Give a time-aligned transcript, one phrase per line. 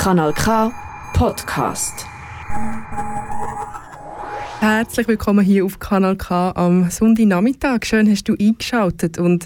[0.00, 0.72] Kanal K
[1.12, 2.06] Podcast.
[4.60, 7.84] Herzlich willkommen hier auf Kanal K am Sonntagnachmittag.
[7.84, 9.18] Schön hast du eingeschaltet.
[9.18, 9.44] Und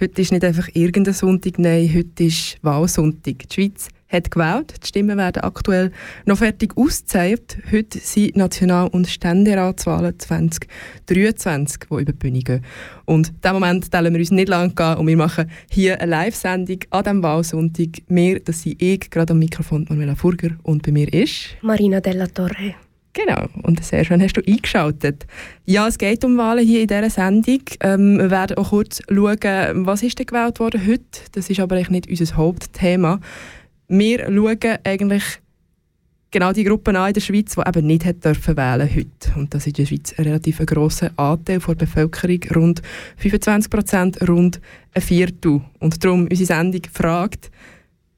[0.00, 3.48] heute ist nicht einfach irgendein Sonntag, nein, heute ist Wahlsonntag.
[3.48, 4.74] Die Schweiz hat gewählt.
[4.82, 5.90] Die Stimmen werden aktuell
[6.24, 7.58] noch fertig ausgezählt.
[7.70, 12.64] Heute sind National- und Ständeratswahlen 2023, die über die Bühne gehen.
[13.04, 16.10] Und in diesem Moment stellen wir uns nicht lang gehen und wir machen hier eine
[16.10, 17.88] Live-Sendung an diesem Wahlsonntag.
[18.08, 21.56] Wir, das sind ich, gerade am Mikrofon Manuela Furger und bei mir ist...
[21.62, 22.74] Marina Della Torre.
[23.16, 25.26] Genau, und sehr schön hast du eingeschaltet.
[25.64, 27.62] Ja, es geht um Wahlen hier in dieser Sendung.
[27.80, 31.20] Ähm, wir werden auch kurz schauen, was ist denn gewählt worden heute.
[31.32, 33.18] Das ist aber eigentlich nicht unser Hauptthema
[33.88, 35.24] wir schauen eigentlich
[36.30, 39.38] genau die Gruppen an in der Schweiz, die eben nicht hat dürfen wählen heute.
[39.38, 42.82] Und das ist in der Schweiz ein relativ grosser Anteil der Bevölkerung, rund
[43.16, 44.60] 25 Prozent, rund
[44.94, 45.62] ein Viertel.
[45.78, 47.50] Und darum unsere Sendung fragt,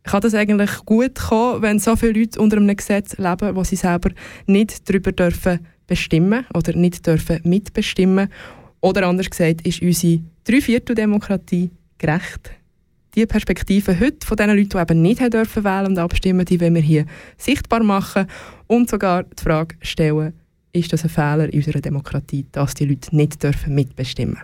[0.05, 3.77] kann das eigentlich gut kommen, wenn so viele Leute unter einem Gesetz leben, wo sie
[3.77, 4.11] selber
[4.47, 8.29] nicht darüber dürfen bestimmen oder nicht dürfen mitbestimmen?
[8.81, 12.58] Oder anders gesagt, ist unsere Dreiviertel-Demokratie gerecht?
[13.19, 16.61] Die Perspektive heute von den Leuten, die eben nicht haben dürfen wählen und abstimmen, die
[16.61, 17.05] wollen wir hier
[17.37, 18.27] sichtbar machen
[18.69, 20.35] und sogar die Frage stellen,
[20.73, 24.39] ist das ein Fehler in unserer Demokratie, dass die Leute nicht dürfen mitbestimmen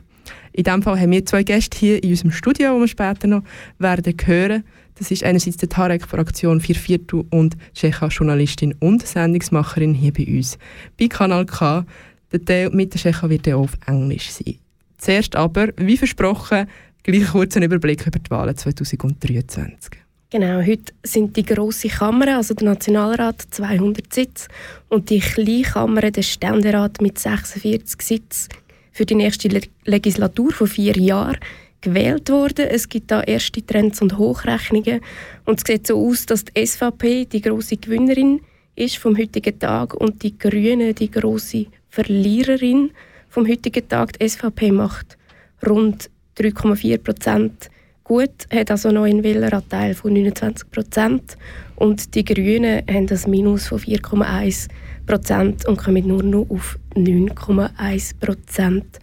[0.53, 3.45] In diesem Fall haben wir zwei Gäste hier in unserem Studio, die wir später noch
[3.79, 4.65] werden hören.
[4.97, 10.59] Das ist einerseits die Tarek-Fraktion 4 Viertel und Checha Journalistin und Sendungsmacherin hier bei uns
[10.99, 11.85] bei Kanal K.
[12.33, 14.57] Der Teil mit der Checha wird ja auf Englisch sein.
[14.99, 16.67] Zuerst aber, wie versprochen,
[17.05, 19.93] gleich kurz einen Überblick über die Wahlen 2023.
[20.31, 24.49] Genau, heute sind die grosse Kammer, also der Nationalrat, 200 Sitze
[24.89, 28.49] und die kleine Kammer, der Ständerat, mit 46 Sitzen
[28.91, 29.49] für die nächste
[29.85, 31.39] Legislatur von vier Jahren
[31.83, 32.67] gewählt worden.
[32.69, 35.01] Es gibt da erste Trends und Hochrechnungen
[35.45, 38.41] und es sieht so aus, dass die SVP die große Gewinnerin
[38.75, 42.91] ist vom heutigen Tag und die Grünen die große Verliererin
[43.29, 44.19] vom heutigen Tag.
[44.19, 45.17] Die SVP macht
[45.65, 47.71] rund 3,4 Prozent
[48.05, 51.37] gut, hat also noch einen Wähleranteil von 29 Prozent
[51.77, 54.69] und die Grünen haben ein Minus von 4,1
[55.07, 58.99] Prozent und kommen nur noch auf 9,1 Prozent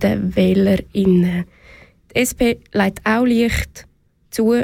[0.00, 1.44] der WählerInnen.
[2.10, 3.86] Die SP leitet auch leicht
[4.30, 4.54] zu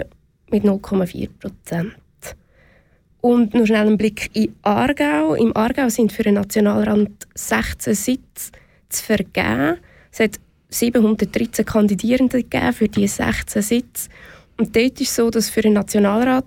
[0.50, 1.94] mit 0,4 Prozent.
[3.20, 5.34] Und noch schnell ein Blick in Aargau.
[5.34, 8.52] Im Aargau sind für den Nationalrat 16 Sitze
[8.88, 9.78] zu vergeben.
[10.10, 10.40] Es hat
[10.72, 14.08] 713 Kandidierende für die 16 Sitze.
[14.58, 16.46] Und dort ist es so, dass für den Nationalrat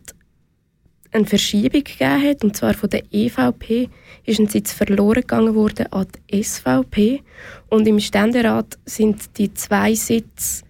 [1.12, 3.90] eine Verschiebung gegeben hat, und zwar von der EVP
[4.26, 7.22] ist ein Sitz verloren gegangen worden an die SVP
[7.70, 10.66] und im Ständerat sind die zwei Sitze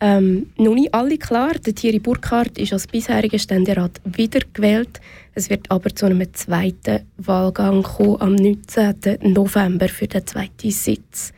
[0.00, 1.54] ähm, noch nicht alle klar.
[1.54, 5.00] Der Thierry Burkhardt ist als bisheriger Ständerat wiedergewählt.
[5.34, 9.32] Es wird aber zu einem zweiten Wahlgang kommen, am 19.
[9.32, 11.32] November für den zweiten Sitz.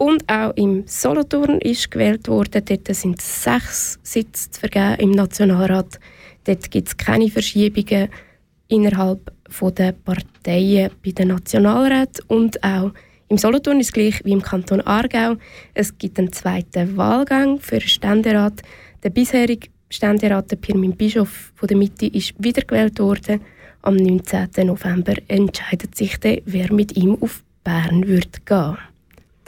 [0.00, 2.64] Und auch im Solothurn ist gewählt worden.
[2.64, 6.00] Dort sind sechs Sitze zu vergeben im Nationalrat.
[6.44, 8.08] Dort gibt es keine Verschiebungen
[8.68, 9.30] innerhalb
[9.76, 12.24] der Parteien bei den Nationalräten.
[12.28, 12.92] Und auch
[13.28, 15.36] im Solothurn ist es gleich wie im Kanton Aargau.
[15.74, 18.62] Es gibt einen zweiten Wahlgang für den Ständerat.
[19.02, 23.42] Der bisherige Ständerat, der Pirmin Bischof von der Mitte, ist wiedergewählt worden.
[23.82, 24.66] Am 19.
[24.66, 28.78] November entscheidet sich dann, wer mit ihm auf Bern wird gehen.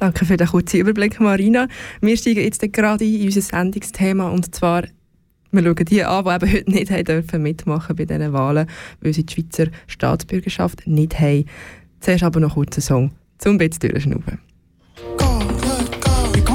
[0.02, 1.68] Danke für den kurzen Überblick, Marina.
[2.00, 4.82] Wir steigen jetzt gerade in unser Sendungsthema und zwar
[5.52, 8.66] wir schauen die an, die eben heute nicht haben dürfen mitmachen bei diesen Wahlen,
[9.00, 11.44] weil sie die Schweizer Staatsbürgerschaft nicht haben.
[12.00, 13.78] Zuerst aber noch kurz einen Song zum Bett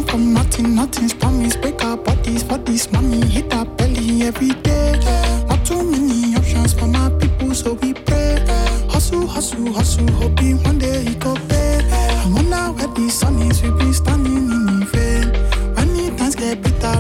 [0.10, 5.00] from nothing, nothing, spummies, break our bodies, bodies, money, hit our belly every day.
[5.48, 8.46] Not too many options for my people, so we pray.
[8.90, 10.77] Hustle, hustle, hustle, hoping one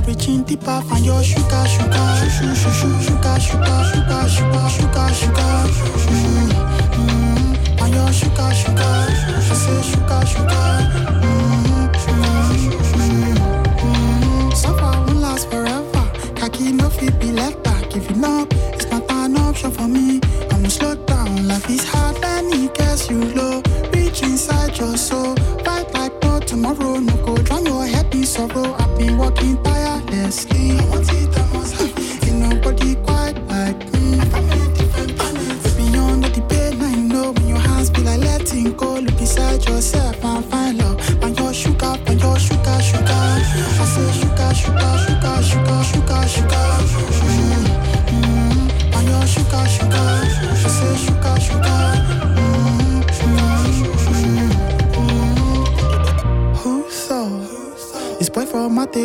[0.07, 5.67] reaching deeper, find your sugar, sugar, sugar, sugar, sugar, sugar, sugar, sugar, sugar, sugar.
[7.87, 10.69] Your sugar, sugar, I say sugar, sugar.
[13.79, 14.51] Mm-hmm.
[14.51, 16.05] Suffer won't last forever.
[16.99, 17.95] Fit be let back.
[17.95, 18.56] If you know it's not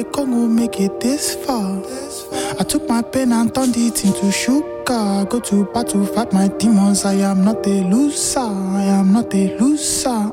[0.05, 1.83] Congo make it this far.
[2.59, 5.25] I took my pen and turned it into sugar.
[5.29, 7.05] Go to battle, fight my demons.
[7.05, 8.41] I am not a loser.
[8.41, 10.32] I am not a loser.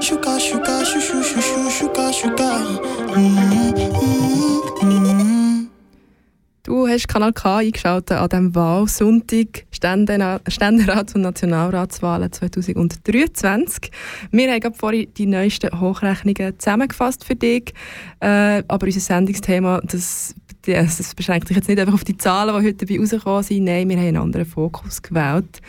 [0.00, 2.60] Sugar, sugar, sugar, sugar, sugar, sugar, sugar.
[3.16, 3.72] Mm,
[4.82, 5.68] mm, mm.
[6.64, 13.90] Du hast Kanal K eingeschaltet an diesem Wahlsonntag, Ständerats- und Nationalratswahlen 2023.
[14.30, 17.74] Wir haben vorhin die neuesten Hochrechnungen zusammengefasst für dich,
[18.20, 20.34] äh, aber unser Sendungsthema, das
[20.64, 23.64] das beschränkt sich jetzt nicht einfach auf die Zahlen, die heute dabei rausgekommen sind.
[23.64, 25.60] Nein, wir haben einen anderen Fokus gewählt.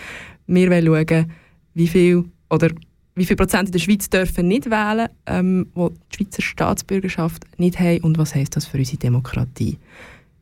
[0.45, 1.31] Wir wollen schauen,
[1.73, 2.69] wie viel oder
[3.15, 7.79] wie viel Prozent in der Schweiz dürfen nicht wählen, ähm, die die Schweizer Staatsbürgerschaft nicht
[7.79, 9.77] haben und was heisst das für unsere Demokratie.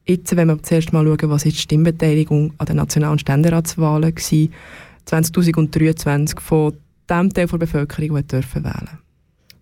[0.05, 4.15] Jetzt, wenn wir zuerst mal schauen, was ist die Stimmbeteiligung an den National- und Ständeratswahlen
[4.15, 4.49] war,
[5.05, 6.73] 2023 von
[7.09, 8.99] dem Teil der Bevölkerung, die dürfen wählen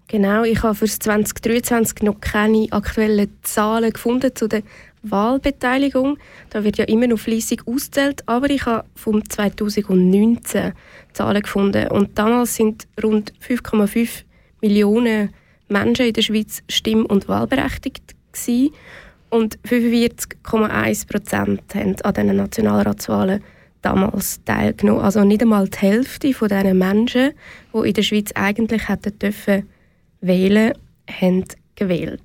[0.08, 4.64] Genau, ich habe für 2023 noch keine aktuellen Zahlen gefunden zu der
[5.04, 6.18] Wahlbeteiligung.
[6.50, 10.74] Da wird ja immer noch fließig ausgezählt, aber ich habe vom 2019
[11.14, 14.24] Zahlen gefunden und damals sind rund 5,5
[14.62, 15.30] Millionen
[15.70, 18.74] Menschen in der Schweiz stimm- und wahlberechtigt gewesen.
[19.30, 23.44] und 45,1 Prozent haben an diesen Nationalratswahlen
[23.82, 25.02] damals teilgenommen.
[25.02, 27.32] Also nicht einmal die Hälfte von diesen Menschen,
[27.74, 29.70] die in der Schweiz eigentlich hätten dürfen
[30.22, 30.74] wählen,
[31.10, 31.46] haben
[31.76, 32.22] gewählt.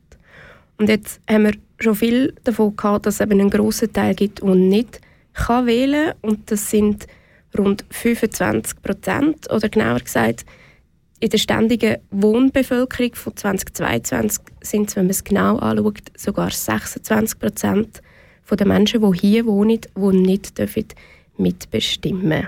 [0.78, 1.52] Und jetzt haben wir
[1.84, 5.00] schon viel davon gehabt, dass es einen grossen Teil gibt, der nicht
[5.32, 6.30] kann wählen kann.
[6.30, 7.06] Und das sind
[7.56, 9.52] rund 25 Prozent.
[9.52, 10.44] Oder genauer gesagt,
[11.20, 17.38] in der ständigen Wohnbevölkerung von 2022 sind es, wenn man es genau anschaut, sogar 26
[17.38, 18.02] Prozent
[18.50, 20.86] der Menschen, die hier wohnen, die nicht dürfen
[21.36, 22.46] mitbestimmen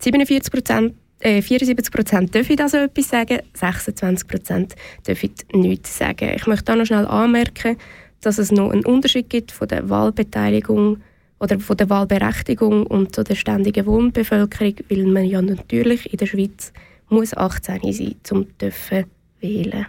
[0.00, 4.74] 47 Prozent äh, 74 Prozent dürfen also etwas sagen, 26 Prozent
[5.06, 6.32] dürfen nichts sagen.
[6.36, 7.76] Ich möchte auch noch schnell anmerken,
[8.20, 10.98] dass es noch einen Unterschied gibt von der Wahlbeteiligung
[11.38, 16.26] oder von der Wahlberechtigung und zu der ständigen Wohnbevölkerung, weil man ja natürlich in der
[16.26, 16.72] Schweiz
[17.08, 19.04] muss 18 sein, um dürfen
[19.40, 19.86] wählen.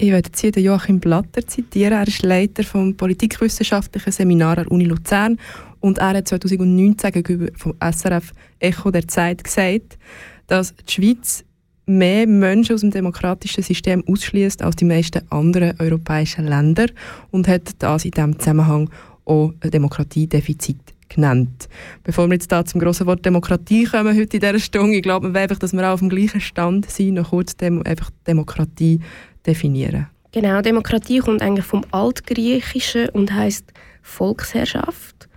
[0.00, 1.94] Ich werde jetzt hier Joachim Blatter zitieren.
[1.94, 5.38] Er ist Leiter vom politikwissenschaftlichen Seminar an der Uni Luzern
[5.80, 9.98] und er hat 2019 gegenüber vom SRF Echo der Zeit gesagt,
[10.46, 11.44] dass die Schweiz
[11.88, 16.86] mehr Menschen aus dem demokratischen System ausschließt als die meisten anderen europäischen Länder
[17.30, 18.90] und hat das in diesem Zusammenhang
[19.24, 21.68] auch ein Demokratiedefizit genannt.
[22.04, 25.32] Bevor wir jetzt da zum grossen Wort Demokratie kommen heute in dieser Stunde, ich glaube
[25.38, 29.00] einfach, dass wir auch auf dem gleichen Stand sind, noch kurz dem, einfach Demokratie
[29.46, 30.08] definieren.
[30.32, 33.72] Genau, Demokratie kommt eigentlich vom Altgriechischen und heißt
[34.02, 35.28] Volksherrschaft.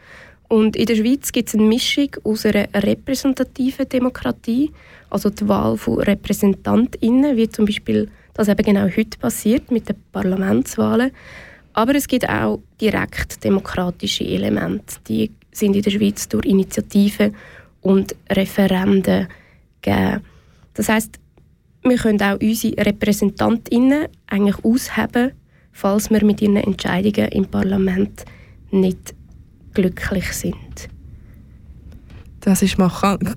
[0.49, 4.71] Und in der Schweiz gibt es eine Mischung aus einer repräsentativen Demokratie,
[5.11, 9.97] also die Wahl von RepräsentantInnen, wie zum Beispiel das eben genau heute passiert mit den
[10.11, 11.11] Parlamentswahlen.
[11.73, 14.95] Aber es gibt auch direkt demokratische Elemente.
[15.07, 17.35] Die sind in der Schweiz durch Initiativen
[17.81, 19.27] und Referenden
[19.81, 20.21] gegeben.
[20.73, 21.19] Das heißt,
[21.83, 25.31] wir können auch unsere RepräsentantInnen eigentlich ausheben,
[25.71, 28.23] falls wir mit ihren Entscheidungen im Parlament
[28.71, 29.13] nicht
[29.73, 30.89] glücklich sind.
[32.41, 32.91] Das ist mal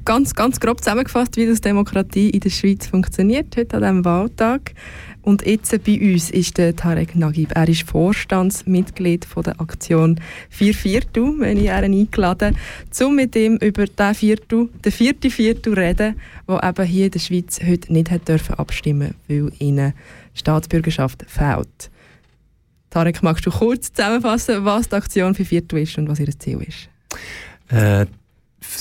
[0.07, 4.73] ganz, ganz grob zusammengefasst, wie das Demokratie in der Schweiz funktioniert heute an diesem Wahltag.
[5.21, 7.53] Und jetzt bei uns ist der Tarek Nagib.
[7.55, 10.19] Er ist Vorstandsmitglied von der Aktion
[10.49, 12.57] Vier Viertel, wenn ich ihn eingeladen
[13.03, 16.19] um mit ihm über den Viertel, den vierten Viertel reden,
[16.49, 19.93] der eben hier in der Schweiz heute nicht hat dürfen abstimmen weil ihnen
[20.33, 21.91] Staatsbürgerschaft fehlt.
[22.89, 26.63] Tarek, magst du kurz zusammenfassen, was die Aktion Vier Viertel ist und was ihr Ziel
[26.63, 26.89] ist?
[27.69, 28.07] Äh,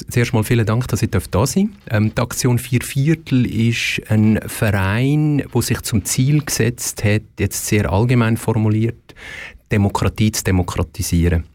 [0.10, 1.98] Zuerst mal vielen Dank, dass ich da sein darf.
[1.98, 7.68] Ähm, die Aktion Vier Viertel ist ein Verein, der sich zum Ziel gesetzt hat, jetzt
[7.68, 9.16] sehr allgemein formuliert,
[9.72, 11.46] Demokratie zu demokratisieren.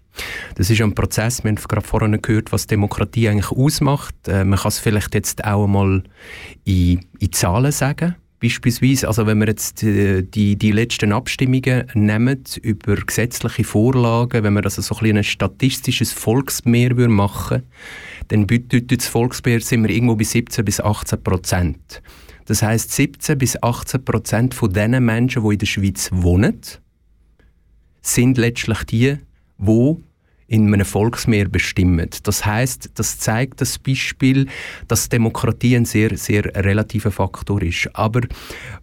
[0.56, 4.14] Das ist ein Prozess, wir haben gerade vorhin gehört, was Demokratie eigentlich ausmacht.
[4.26, 6.02] Äh, man kann es vielleicht jetzt auch mal
[6.64, 8.16] in, in Zahlen sagen.
[8.40, 14.52] Beispielsweise, also wenn wir jetzt die, die, die letzten Abstimmungen nehmen über gesetzliche Vorlagen, wenn
[14.54, 17.66] wir also so ein, ein statistisches Volksmehr machen würden,
[18.28, 22.02] dann bedeutet das Volksbegehr sind wir irgendwo bei 17 bis 18 Prozent.
[22.44, 26.60] Das heißt, 17 bis 18 Prozent von den Menschen, die in der Schweiz wohnen,
[28.00, 29.16] sind letztlich die,
[29.58, 29.96] die
[30.48, 32.08] in einem Volksmeer bestimmen.
[32.22, 34.48] Das heißt, das zeigt das Beispiel,
[34.88, 37.90] dass Demokratie ein sehr, sehr relativer Faktor ist.
[37.92, 38.22] Aber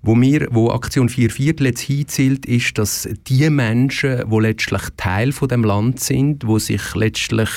[0.03, 5.31] wo mir, wo Aktion 4 Viertel jetzt hinzielt, ist, dass die Menschen, die letztlich Teil
[5.31, 7.49] von dem Land sind, wo sich letztlich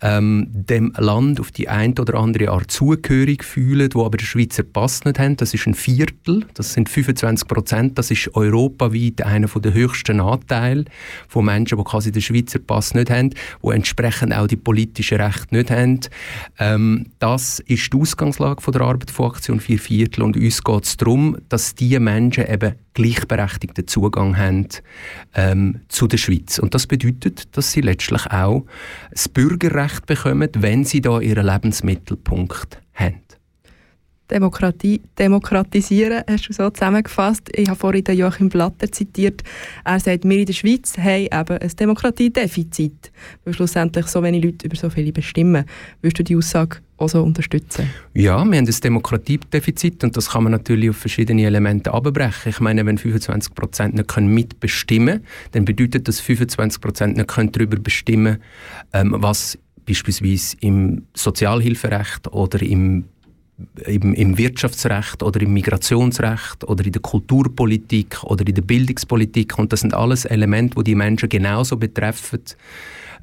[0.00, 4.62] ähm, dem Land auf die eine oder andere Art zugehörig fühlen, wo aber der Schweizer
[4.62, 5.36] Pass nicht haben.
[5.36, 7.98] Das ist ein Viertel, das sind 25 Prozent.
[7.98, 10.84] Das ist europaweit einer der höchsten Anteile
[11.28, 15.54] von Menschen, die quasi den Schweizer Pass nicht haben, die entsprechend auch die politischen Rechte
[15.54, 16.00] nicht haben.
[16.58, 20.84] Ähm, das ist die Ausgangslage von der Arbeit von Aktion 4 Viertel und uns geht
[20.84, 24.66] es darum, dass diese Menschen eben gleichberechtigten Zugang haben
[25.34, 26.58] ähm, zu der Schweiz.
[26.58, 28.66] Und das bedeutet, dass sie letztlich auch
[29.12, 33.22] das Bürgerrecht bekommen, wenn sie da ihren Lebensmittelpunkt haben.
[34.30, 37.48] Demokratie, demokratisieren, hast du so zusammengefasst.
[37.54, 39.42] Ich habe vorhin Joachim Blatter zitiert.
[39.84, 43.10] Er sagt, wir in der Schweiz haben eben ein Demokratiedefizit,
[43.44, 45.64] weil schlussendlich so wenig Leute über so viele bestimmen.
[46.02, 47.88] Würdest du die Aussage auch so unterstützen?
[48.12, 52.50] Ja, wir haben ein Demokratiedefizit und das kann man natürlich auf verschiedene Elemente abbrechen.
[52.50, 57.50] Ich meine, wenn 25 Prozent nicht mitbestimmen können, dann bedeutet das 25 Prozent nicht können
[57.52, 58.38] darüber bestimmen,
[58.92, 63.04] ähm, was beispielsweise im Sozialhilferecht oder im
[63.86, 69.58] im, im Wirtschaftsrecht oder im Migrationsrecht oder in der Kulturpolitik oder in der Bildungspolitik.
[69.58, 72.42] Und das sind alles Elemente, die die Menschen genauso betreffen,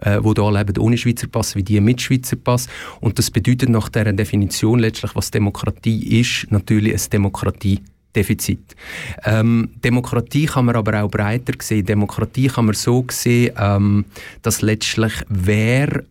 [0.01, 2.67] äh, wo da leben ohne Schweizer Pass wie die mit Schweizer Pass.
[2.99, 7.79] Und das bedeutet nach dieser Definition letztlich, was Demokratie ist, natürlich ein Demokratie.
[8.15, 8.77] Defizit.
[9.25, 11.85] Ähm, Demokratie kann man aber auch breiter sehen.
[11.85, 14.05] Demokratie kann man so sehen, ähm,
[14.41, 16.01] dass letztlich wer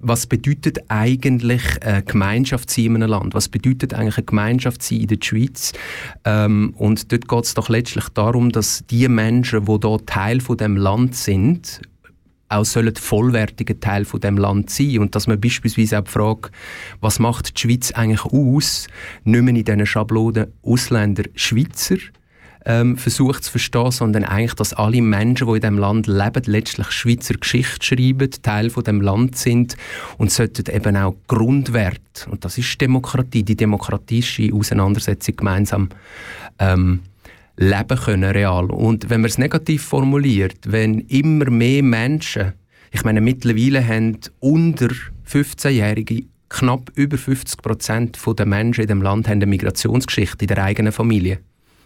[0.00, 3.34] was bedeutet eigentlich eine Gemeinschaft sein in einem Land?
[3.34, 5.72] Was bedeutet eigentlich eine Gemeinschaft sein in der Schweiz?
[6.24, 10.56] Ähm, und dort geht es doch letztlich darum, dass die Menschen, die dort Teil von
[10.56, 11.82] dem Land sind,
[12.48, 16.50] auch sollen vollwertige Teil von dem Land sein und dass man beispielsweise auch die Frage,
[17.00, 18.88] was macht die Schweiz eigentlich aus,
[19.24, 21.96] nicht mehr in diesen Schablonen Ausländer Schweizer,
[22.66, 26.90] ähm, versucht zu verstehen, sondern eigentlich, dass alle Menschen, die in diesem Land leben, letztlich
[26.90, 29.76] Schweizer Geschichte schreiben, Teil von dem Land sind
[30.18, 35.88] und sollten eben auch Grundwert, und das ist Demokratie, die demokratische Auseinandersetzung gemeinsam
[36.58, 37.00] ähm,
[37.56, 38.70] leben können, real.
[38.70, 42.52] Und wenn man es negativ formuliert, wenn immer mehr Menschen,
[42.90, 44.88] ich meine, mittlerweile haben unter
[45.30, 50.64] 15-Jährige knapp über 50 Prozent der Menschen in dem Land haben eine Migrationsgeschichte in der
[50.64, 51.38] eigenen Familie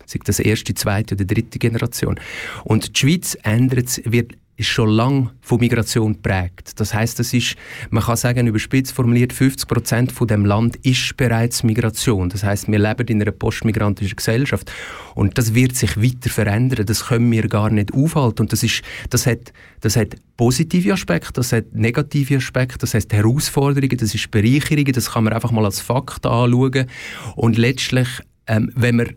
[0.07, 2.19] sei das erste, zweite oder dritte Generation.
[2.65, 6.79] Und die Schweiz ändert, wird ist schon lange von Migration geprägt.
[6.79, 7.57] Das heißt, das ist,
[7.91, 12.29] man kann sagen, überspitzt formuliert, 50 Prozent von dem Land ist bereits Migration.
[12.29, 14.71] Das heißt, wir leben in einer postmigrantischen Gesellschaft
[15.15, 16.87] und das wird sich weiter verändern.
[16.87, 21.33] Das können wir gar nicht aufhalten und das ist, das hat, das hat positive Aspekte,
[21.33, 25.65] das hat negative Aspekte, das heißt Herausforderungen, das ist Bereicherungen, das kann man einfach mal
[25.65, 26.87] als Fakt anschauen
[27.35, 28.09] und letztlich,
[28.47, 29.09] ähm, wenn man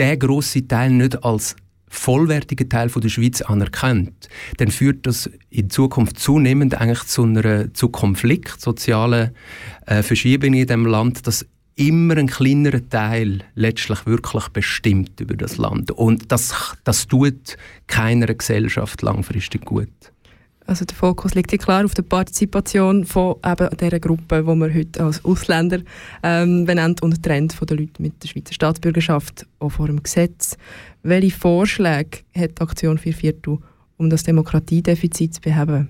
[0.00, 1.56] der große Teil nicht als
[1.88, 7.74] vollwertiger Teil von der Schweiz anerkennt, dann führt das in Zukunft zunehmend eigentlich zu einer
[7.74, 9.32] zu Konflikt, sozialen
[9.86, 15.58] äh, Verschiebungen in dem Land, dass immer ein kleinerer Teil letztlich wirklich bestimmt über das
[15.58, 19.88] Land und das das tut keiner Gesellschaft langfristig gut.
[20.70, 24.72] Also der Fokus liegt hier klar auf der Partizipation von eben dieser Gruppe, die man
[24.72, 25.80] heute als Ausländer
[26.22, 30.56] ähm, benennt und von den Leuten mit der Schweizer Staatsbürgerschaft, auch vor dem Gesetz.
[31.02, 33.58] Welche Vorschläge hat Aktion 4 Viertel,
[33.96, 35.88] um das Demokratiedefizit zu beheben?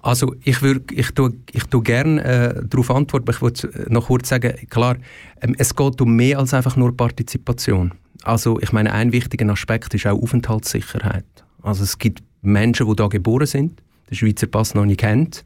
[0.00, 4.30] Also ich würde, ich tue, ich tue gerne äh, darauf antworten, ich würde noch kurz
[4.30, 4.96] sagen, klar,
[5.42, 7.92] ähm, es geht um mehr als einfach nur Partizipation.
[8.22, 11.26] Also ich meine, ein wichtiger Aspekt ist auch Aufenthaltssicherheit.
[11.60, 15.44] Also es gibt Menschen, die hier geboren sind, den Schweizer Pass noch nicht kennt,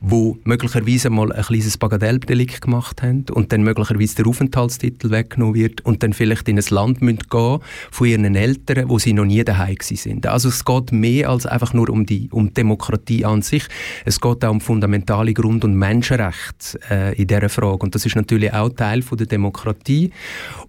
[0.00, 5.80] wo möglicherweise mal ein kleines Bagatelldelikt gemacht haben und dann möglicherweise der Aufenthaltstitel weggenommen wird
[5.82, 7.58] und dann vielleicht in ein Land müssen gehen
[7.90, 10.26] von ihren Eltern, wo sie noch nie daheim sind.
[10.26, 13.64] Also es geht mehr als einfach nur um die um Demokratie an sich.
[14.04, 18.16] Es geht auch um fundamentale Grund- und Menschenrechte äh, in dieser Frage und das ist
[18.16, 20.10] natürlich auch Teil von der Demokratie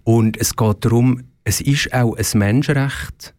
[0.03, 3.33] und es geht darum, es ist auch ein Menschenrecht,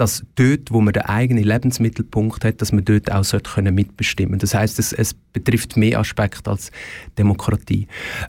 [0.00, 4.54] dass dort, wo man den eigenen Lebensmittelpunkt hat, dass man dort auch können mitbestimmen Das
[4.54, 6.70] heißt, es, es betrifft mehr Aspekte als
[7.18, 7.86] Demokratie.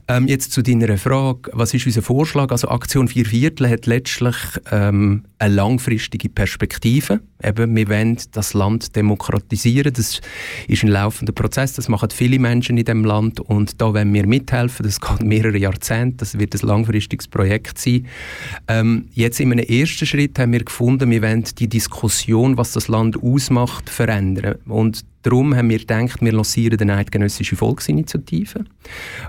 [0.10, 2.52] Ähm, jetzt zu deiner Frage, was ist unser Vorschlag?
[2.52, 4.36] Also Aktion 4 Viertel hat letztlich
[4.70, 7.20] ähm, eine langfristige Perspektive.
[7.44, 9.92] Eben, wir wollen das Land demokratisieren.
[9.92, 10.22] Das
[10.68, 11.74] ist ein laufender Prozess.
[11.74, 14.86] Das machen viele Menschen in dem Land und da wollen wir mithelfen.
[14.86, 16.18] Das geht mehrere Jahrzehnte.
[16.18, 18.06] Das wird ein langfristiges Projekt sein.
[18.68, 22.88] Ähm, jetzt in einem ersten Schritt haben wir gefunden, wir wollen die Diskussion, was das
[22.88, 24.56] Land ausmacht, verändern.
[24.68, 28.66] Und Darum haben wir gedacht, wir lancieren eine eidgenössische Volksinitiative,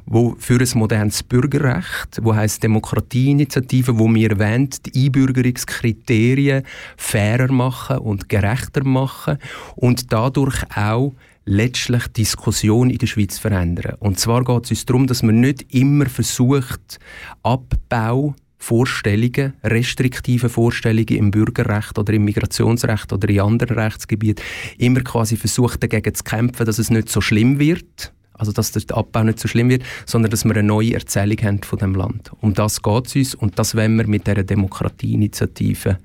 [0.07, 6.63] wo für ein modernes Bürgerrecht, wo heißt Demokratieinitiative, wo wir wollen, die Einbürgerungskriterien
[6.97, 9.39] fairer machen und gerechter machen
[9.77, 11.13] und dadurch auch
[11.45, 13.97] letztlich Diskussion in der Schweiz verändern.
[13.99, 16.99] Und zwar geht es uns darum, dass man nicht immer versucht,
[17.43, 24.45] Abbau Vorstellungen, restriktive Vorstellungen im Bürgerrecht oder im Migrationsrecht oder in anderen Rechtsgebieten
[24.79, 28.97] immer quasi versucht dagegen zu kämpfen, dass es nicht so schlimm wird, also dass der
[28.97, 32.31] Abbau nicht so schlimm wird, sondern dass wir eine neue Erzählung haben von dem Land.
[32.41, 35.99] Um das geht es uns und das wollen wir mit dieser Demokratieinitiative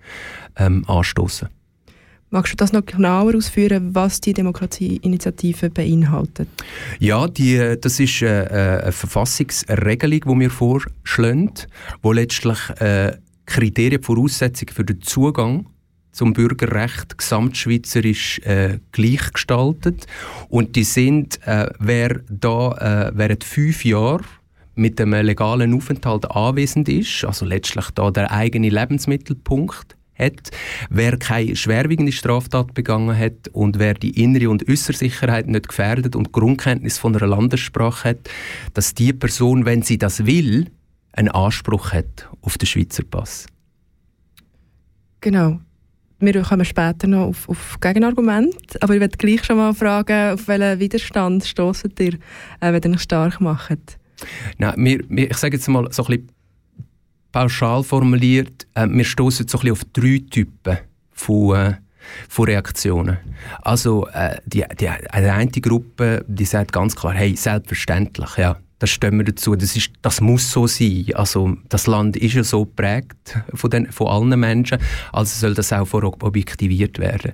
[0.57, 1.49] ähm, anstoßen.
[2.29, 6.49] Magst du das noch genauer ausführen, was die Demokratieinitiative beinhaltet?
[6.99, 11.53] Ja, die, das ist eine, äh, eine Verfassungsregelung, die wir vorschlagen,
[12.01, 13.13] wo letztlich äh,
[13.45, 15.67] Kriterien, Voraussetzungen für den Zugang
[16.11, 20.05] zum Bürgerrecht gesamtschweizerisch äh, gleichgestaltet.
[20.49, 24.25] Und die sind, äh, wer da äh, während fünf Jahren
[24.75, 30.51] mit einem legalen Aufenthalt anwesend ist, also letztlich da der eigene Lebensmittelpunkt hat,
[30.89, 36.15] wer keine schwerwiegende Straftat begangen hat und wer die innere und äußere Sicherheit nicht gefährdet
[36.15, 38.29] und Grundkenntnis von einer Landessprache hat,
[38.73, 40.67] dass die Person, wenn sie das will,
[41.13, 43.47] einen Anspruch hat auf den Schweizer Pass.
[45.21, 45.59] Genau.
[46.19, 50.47] Wir kommen später noch auf, auf Gegenargumente, aber ich werde gleich schon mal fragen, auf
[50.47, 52.13] welchen Widerstand stoßen ihr,
[52.59, 53.99] äh, wenn ihr euch stark macht?
[54.57, 56.31] Nein, wir, wir, ich sage jetzt mal so ein bisschen
[57.31, 60.77] pauschal formuliert, äh, wir stoßen so auf drei Typen
[61.11, 61.73] von, äh,
[62.29, 63.17] von Reaktionen.
[63.61, 68.91] Also äh, die, die, die eine Gruppe, die sagt ganz klar, hey, selbstverständlich, ja, das
[68.91, 69.55] stehen wir dazu.
[69.55, 71.05] Das, ist, das muss so sein.
[71.15, 74.77] Also das Land ist ja so geprägt von, den, von allen Menschen,
[75.11, 77.33] also soll das auch objektiviert werden.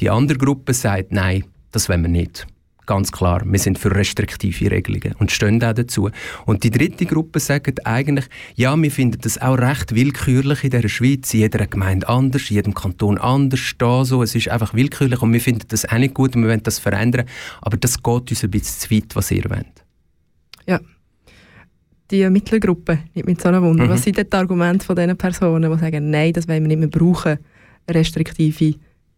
[0.00, 2.46] Die andere Gruppe sagt, nein, das wollen wir nicht.
[2.86, 6.10] Ganz klar, wir sind für restriktive Regelungen und stehen auch dazu.
[6.44, 10.86] Und die dritte Gruppe sagt eigentlich, ja, wir finden das auch recht willkürlich in der
[10.88, 15.22] Schweiz, in jeder Gemeinde anders, in jedem Kanton anders, da so, es ist einfach willkürlich
[15.22, 17.26] und wir finden das auch nicht gut und wir wollen das verändern,
[17.62, 19.84] aber das geht uns ein bisschen zu weit, was ihr wollt.
[20.66, 20.80] Ja.
[22.10, 23.86] Die Mittelgruppe, nicht mit so einem Wunder.
[23.86, 23.90] Mhm.
[23.90, 26.80] Was sind denn die Argumente von diesen Personen, die sagen, nein, das wollen wir nicht
[26.80, 27.38] mehr brauchen,
[27.88, 28.74] restriktive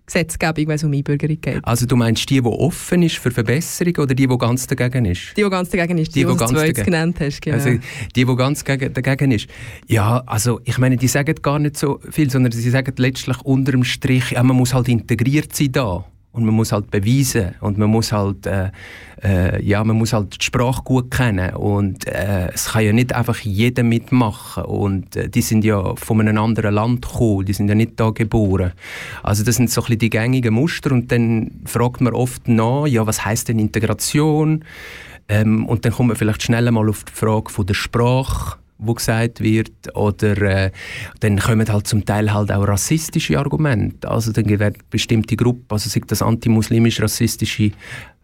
[0.06, 1.64] Gesetzgebung, wenn es um Einbürgerung geht.
[1.64, 5.36] Also du meinst die, die offen ist für Verbesserung oder die, die ganz dagegen ist?
[5.36, 7.42] Die, die ganz dagegen ist, die, die, die, die du ganz genannt hast.
[7.42, 7.56] Genau.
[7.56, 7.70] Also
[8.14, 9.48] die, die ganz dagegen ist.
[9.86, 13.72] Ja, also ich meine, die sagen gar nicht so viel, sondern sie sagen letztlich unter
[13.72, 16.04] dem Strich, ja, man muss halt integriert sein da
[16.36, 18.70] und man muss halt beweisen und man muss halt äh,
[19.24, 23.14] äh, ja man muss halt die Sprache gut kennen und äh, es kann ja nicht
[23.14, 27.68] einfach jeder mitmachen und äh, die sind ja von einem anderen Land gekommen, die sind
[27.68, 28.72] ja nicht da geboren.
[29.22, 33.06] Also das sind so ein die gängigen Muster und dann fragt man oft nach, ja
[33.06, 34.64] was heißt denn Integration?
[35.28, 38.94] Ähm, und dann kommt man vielleicht schnell mal auf die Frage von der Sprache wo
[38.94, 40.70] gesagt wird, oder äh,
[41.20, 44.08] dann kommen halt zum Teil halt auch rassistische Argumente.
[44.08, 47.72] Also dann wird bestimmte Gruppen, also sei das antimuslimisch-rassistische äh,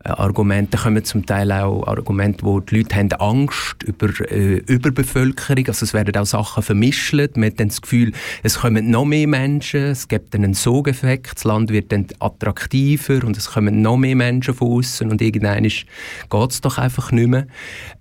[0.04, 5.84] Argumente, kommen zum Teil auch Argumente, wo die Leute haben Angst über äh, Überbevölkerung, also
[5.84, 8.12] es werden auch Sachen vermischt, man hat dann das Gefühl,
[8.42, 13.24] es kommen noch mehr Menschen, es gibt dann einen Sogeffekt, das Land wird dann attraktiver
[13.24, 17.28] und es kommen noch mehr Menschen von außen und irgendwann geht es doch einfach nicht
[17.28, 17.46] mehr.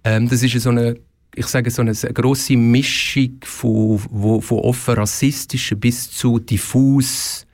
[0.04, 0.98] Ähm, das ist so eine
[1.36, 4.00] ich sage so eine große Mischung von,
[4.41, 7.46] von offen rassistischen bis zu diffus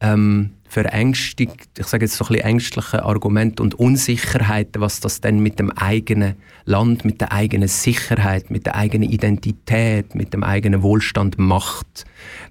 [0.00, 5.40] ähm, verängstigt, ich sage jetzt so ein bisschen ängstlichen Argumenten und Unsicherheiten, was das denn
[5.40, 10.82] mit dem eigenen Land, mit der eigenen Sicherheit, mit der eigenen Identität, mit dem eigenen
[10.82, 12.04] Wohlstand macht,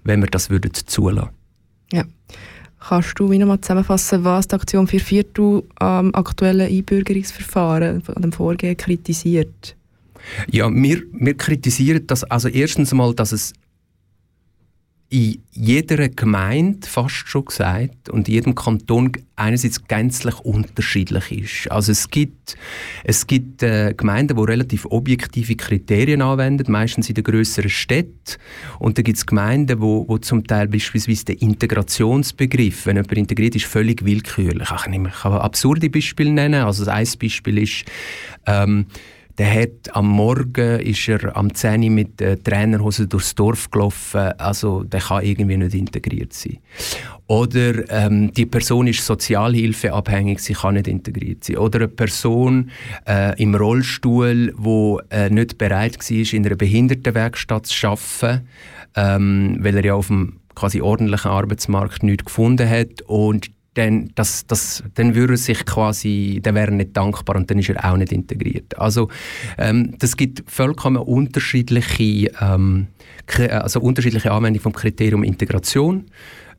[0.04, 1.30] wenn wir das würden zulassen.
[1.93, 2.04] Ja.
[2.82, 8.32] Kannst du wie nochmal zusammenfassen, was die Aktion für Viertel am aktuellen Einbürgerungsverfahren, an dem
[8.32, 9.76] Vorgehen kritisiert?
[10.52, 13.54] Ja, wir, wir kritisieren das also erstens mal, dass es
[15.12, 21.72] in jeder Gemeinde fast schon gesagt und in jedem Kanton einerseits gänzlich unterschiedlich ist.
[21.72, 22.56] Also es gibt,
[23.04, 28.38] es gibt äh, Gemeinden, die relativ objektive Kriterien anwenden, meistens in den grösseren Städten.
[28.78, 33.56] Und dann gibt es Gemeinden, wo, wo zum Teil beispielsweise der Integrationsbegriff, wenn jemand integriert
[33.56, 34.70] ist, völlig willkürlich.
[34.70, 36.63] Ich kann absurde Beispiele nennen.
[36.63, 37.86] Also das ein Beispiel ist,
[38.46, 38.86] ähm,
[39.39, 44.34] der hat am Morgen ist er am 10 Uhr mit der Trainerhose durchs Dorf gelaufen,
[44.38, 46.58] also der kann irgendwie nicht integriert sein.
[47.28, 51.58] Oder ähm, die Person ist sozialhilfeabhängig, sie kann nicht integriert sein.
[51.58, 52.69] Oder eine Person
[53.08, 58.47] äh, im Rollstuhl, wo äh, nicht bereit war, in einer Behindertenwerkstatt zu arbeiten,
[58.97, 64.46] ähm, weil er ja auf dem quasi ordentlichen Arbeitsmarkt nichts gefunden hat und dann, das,
[64.46, 67.96] das, dann würde sich quasi, dann wäre er nicht dankbar und dann ist er auch
[67.96, 68.78] nicht integriert.
[68.78, 69.08] Also
[69.58, 72.88] ähm, das gibt vollkommen unterschiedliche, ähm,
[73.50, 76.06] also unterschiedliche Anwendungen vom Kriterium Integration.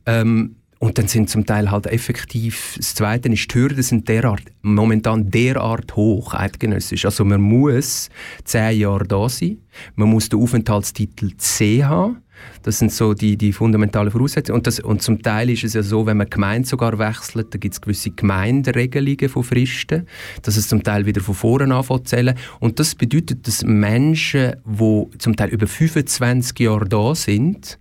[0.07, 4.41] Ähm, und dann sind zum Teil halt effektiv, das Zweite ist, die Hürden sind derart,
[4.63, 7.05] momentan derart hoch, eidgenössisch.
[7.05, 8.09] Also man muss
[8.45, 9.59] zehn Jahre da sein,
[9.93, 12.23] man muss den Aufenthaltstitel C haben,
[12.63, 14.57] das sind so die, die fundamentalen Voraussetzungen.
[14.57, 17.57] Und, das, und zum Teil ist es ja so, wenn man Gemeinde sogar wechselt, da
[17.57, 20.07] gibt es gewisse Gemeinderegelungen von Fristen,
[20.43, 22.35] dass es zum Teil wieder von vorne anfängt.
[22.59, 27.79] Und das bedeutet, dass Menschen, die zum Teil über 25 Jahre da sind,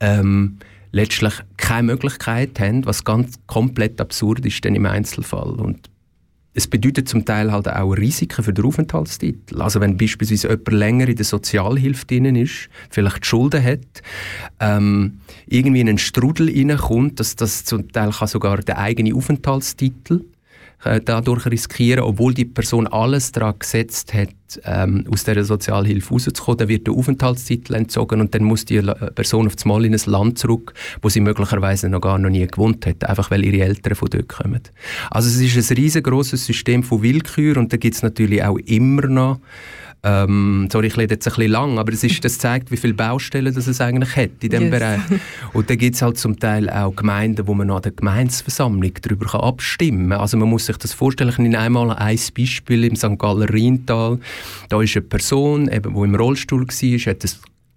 [0.00, 0.58] ähm,
[0.92, 5.50] letztlich keine Möglichkeit haben, was ganz komplett absurd ist dann im Einzelfall.
[5.60, 5.90] Und
[6.54, 9.60] es bedeutet zum Teil halt auch Risiken für den Aufenthaltstitel.
[9.60, 14.02] Also wenn beispielsweise jemand länger in der Sozialhilfe drin ist, vielleicht Schulden hat,
[14.60, 20.24] ähm, irgendwie in einen Strudel reinkommt, dass das zum Teil kann sogar der eigene Aufenthaltstitel
[21.04, 24.28] dadurch riskieren, obwohl die Person alles daran gesetzt hat,
[24.64, 28.80] ähm, aus der Sozialhilfe rauszukommen, dann wird der Aufenthaltstitel entzogen und dann muss die
[29.14, 32.86] Person auf Mal in ein Land zurück, wo sie möglicherweise noch gar noch nie gewohnt
[32.86, 34.60] hat, einfach weil ihre Eltern von dort kommen.
[35.10, 39.06] Also es ist ein riesengroßes System von Willkür und da gibt es natürlich auch immer
[39.06, 39.40] noch
[40.04, 42.92] ähm, sorry, ich rede jetzt ein bisschen lang, aber das, ist, das zeigt, wie viele
[42.92, 44.70] Baustellen das es eigentlich hat in diesem yes.
[44.70, 45.00] Bereich.
[45.54, 49.42] Und da gibt es halt zum Teil auch Gemeinden, wo man an der Gemeinsversammlung darüber
[49.42, 50.20] abstimmen kann.
[50.20, 53.18] Also man muss sich das vorstellen, ich nehme einmal ein Beispiel im St.
[53.18, 54.18] Galler Rheintal.
[54.68, 57.30] Da ist eine Person, die im Rollstuhl war, hat ein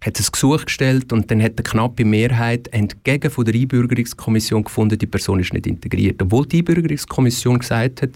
[0.07, 4.97] hat ein Gesuch gestellt und dann hat eine knappe Mehrheit entgegen von der Einbürgerungskommission gefunden,
[4.97, 6.21] die Person ist nicht integriert.
[6.21, 8.11] Obwohl die Einbürgerungskommission gesagt hat,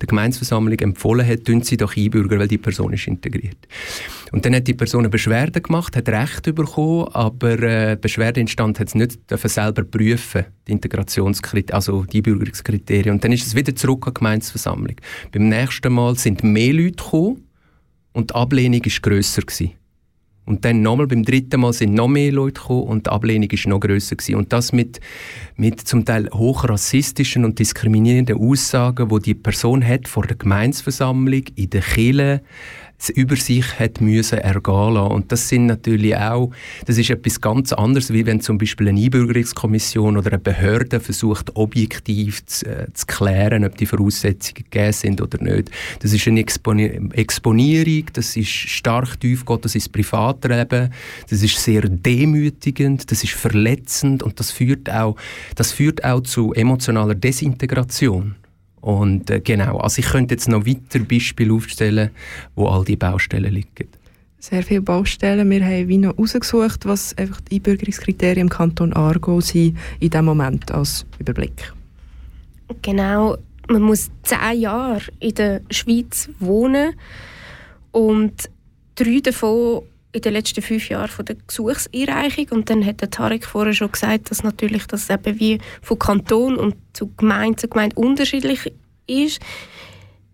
[0.00, 3.56] der Gemeinsversammlung empfohlen hat, tun sie doch einbürgern, weil die Person ist integriert.
[4.32, 8.88] Und dann hat die Person eine Beschwerde gemacht, hat Recht bekommen, aber äh, Beschwerdeinstand hat
[8.88, 13.14] es nicht selber prüfen, die Integrationskriterien, also die Einbürgerungskriterien.
[13.14, 14.96] Und dann ist es wieder zurück an die Gemeinsversammlung.
[15.30, 17.44] Beim nächsten Mal sind mehr Leute gekommen
[18.12, 19.72] und die Ablehnung war grösser gewesen.
[20.46, 23.66] Und dann nochmal beim dritten Mal sind noch mehr Leute gekommen und die Ablehnung ist
[23.66, 24.36] noch grösser gewesen.
[24.36, 25.00] Und das mit,
[25.56, 31.70] mit zum Teil hochrassistischen und diskriminierenden Aussagen, wo die Person hat vor der Gemeinsversammlung, in
[31.70, 32.42] der Kirche,
[33.14, 35.12] über sich hat müssen ergehen lassen.
[35.12, 36.50] Und das sind natürlich auch,
[36.86, 41.54] das ist etwas ganz anderes, wie wenn zum Beispiel eine Einbürgerungskommission oder eine Behörde versucht,
[41.56, 45.70] objektiv zu, äh, zu klären, ob die Voraussetzungen gegeben sind oder nicht.
[46.00, 50.90] Das ist eine Exponi Exponierung, das ist stark tiefgehend, das ist Privatleben,
[51.28, 55.16] das ist sehr demütigend, das ist verletzend und das führt auch,
[55.54, 58.36] das führt auch zu emotionaler Desintegration.
[58.86, 62.10] Und äh, genau, also ich könnte jetzt noch weitere Beispiele aufstellen,
[62.54, 63.88] wo all die Baustellen liegen.
[64.38, 65.50] Sehr viele Baustellen.
[65.50, 70.24] Wir haben wie noch herausgesucht, was einfach die Einbürgerungskriterien im Kanton Aargau sind in diesem
[70.26, 71.72] Moment als Überblick.
[72.82, 73.36] Genau,
[73.68, 76.94] man muss zehn Jahre in der Schweiz wohnen
[77.90, 78.48] und
[78.94, 79.82] drei davon
[80.16, 82.48] in den letzten fünf Jahren von der Gesuchseinreichung.
[82.50, 86.56] Und dann hat der Tarek vorher schon gesagt, dass natürlich das eben wie von Kanton
[86.56, 88.72] und zu Gemeinde zu Gemeinde unterschiedlich
[89.06, 89.40] ist.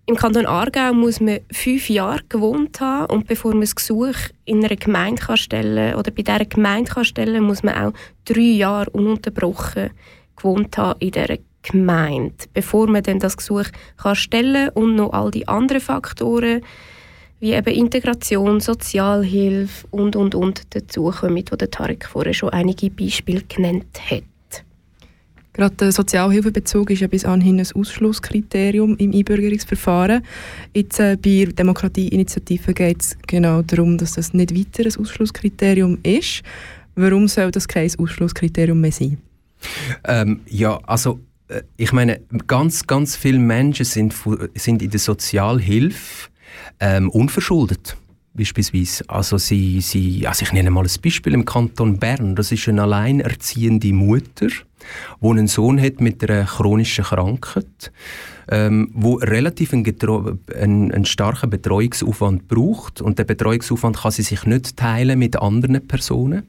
[0.07, 4.65] Im Kanton Aargau muss man fünf Jahre gewohnt haben und bevor man das Gesuch in
[4.65, 7.93] einer Gemeinde kann stellen oder bei dieser Gemeinde kann stellen muss man auch
[8.25, 9.91] drei Jahre ununterbrochen
[10.35, 13.67] gewohnt haben in dieser Gemeinde, bevor man dann das Gesuch
[13.97, 16.63] kann stellen und noch all die anderen Faktoren
[17.43, 23.43] wie eben Integration, Sozialhilfe und, und, und dazukommen, wo der Tarek vorher schon einige Beispiele
[23.43, 24.23] genannt hat.
[25.53, 30.23] Gerade der Sozialhilfebezug ist ja bis anhin ein Ausschlusskriterium im Einbürgerungsverfahren.
[30.73, 36.43] Jetzt äh, bei Demokratieinitiativen geht es genau darum, dass das nicht weiter ein Ausschlusskriterium ist.
[36.95, 39.19] Warum soll das kein Ausschlusskriterium mehr sein?
[40.05, 44.15] Ähm, ja, also äh, ich meine, ganz, ganz viele Menschen sind,
[44.55, 46.31] sind in der Sozialhilfe
[46.81, 47.97] ähm, unverschuldet
[48.35, 49.05] beispielsweise.
[49.09, 52.35] Also, sie, sie, also ich nenne mal ein Beispiel im Kanton Bern.
[52.35, 57.93] Das ist eine alleinerziehende Mutter, die einen Sohn hat mit einer chronischen Krankheit,
[58.51, 59.85] ähm, wo relativ einen,
[60.55, 65.87] einen, einen, starken Betreuungsaufwand braucht und der Betreuungsaufwand kann sie sich nicht teilen mit anderen
[65.87, 66.43] Personen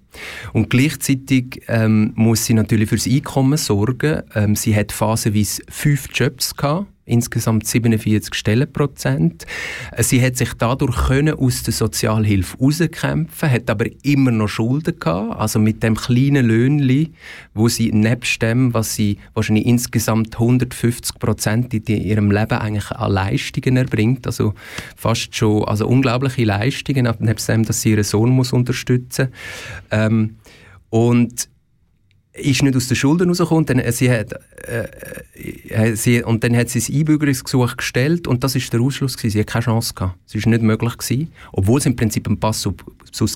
[0.54, 4.24] und gleichzeitig ähm, muss sie natürlich fürs Einkommen sorgen.
[4.34, 9.46] Ähm, sie hat phasenweise fünf Jobs gehabt insgesamt 47 Stellenprozent.
[10.00, 15.40] Sie hat sich dadurch können aus der Sozialhilfe rauskämpfen, hat aber immer noch Schulden gehabt,
[15.40, 17.12] also mit dem kleinen Löhnli,
[17.54, 23.12] wo sie nebst dem, was sie wahrscheinlich insgesamt 150 Prozent in ihrem Leben eigentlich an
[23.12, 24.54] Leistungen erbringt, also
[24.96, 29.30] fast schon, also unglaubliche Leistungen, nebst dem, dass sie ihren Sohn muss unterstützen.
[29.92, 30.38] Ähm,
[30.90, 31.50] und
[32.34, 33.66] ist nicht aus den Schulden rausgekommen.
[33.66, 34.34] Dann, äh, sie hat,
[34.68, 34.88] äh,
[35.70, 39.34] äh, sie, und dann hat sie das Einbürgerungsgesuch gestellt und das ist der Ausschluss gewesen.
[39.34, 40.18] Sie hat keine Chance gehabt.
[40.28, 42.74] Es ist nicht möglich gewesen, obwohl es im Prinzip einen Passus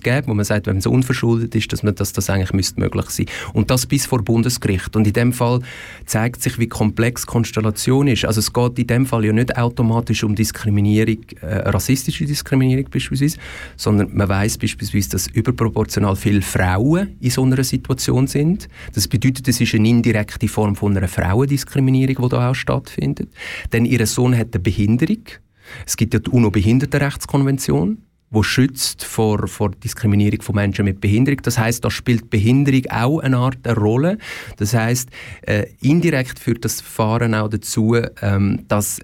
[0.02, 3.10] gibt, wo man sagt, wenn es unverschuldet ist, dass, man, dass das eigentlich müsste möglich
[3.10, 3.28] sein.
[3.54, 4.96] Und das bis vor Bundesgericht.
[4.96, 5.60] Und in dem Fall
[6.06, 8.26] zeigt sich, wie komplex die Konstellation ist.
[8.26, 13.38] Also es geht in dem Fall ja nicht automatisch um Diskriminierung, äh, rassistische Diskriminierung beispielsweise,
[13.76, 19.48] sondern man weiß beispielsweise, dass überproportional viele Frauen in so einer Situation sind das bedeutet,
[19.48, 23.30] es ist eine indirekte Form von einer Frauendiskriminierung, die da auch stattfindet.
[23.74, 25.24] Denn ihr Sohn hat eine Behinderung.
[25.86, 27.98] Es gibt ja die UNO-Behindertenrechtskonvention
[28.30, 31.42] wo schützt vor, vor Diskriminierung von Menschen mit Behinderung.
[31.44, 34.18] Das heißt, da spielt Behinderung auch eine Art eine Rolle.
[34.58, 35.10] Das heißt,
[35.44, 39.00] äh, indirekt führt das Verfahren auch dazu, ähm, dass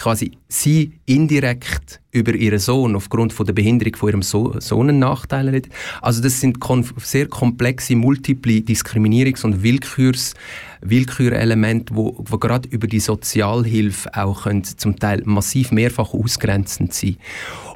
[0.00, 4.98] quasi sie indirekt über ihren Sohn aufgrund von der Behinderung von ihrem so Sohn einen
[4.98, 5.64] Nachteil hat.
[6.00, 6.58] Also das sind
[6.96, 10.34] sehr komplexe, multiple Diskriminierungs- und Willkürs
[10.80, 17.18] Willkürelemente, wo, wo gerade über die Sozialhilfe auch können zum Teil massiv mehrfach ausgrenzend sein.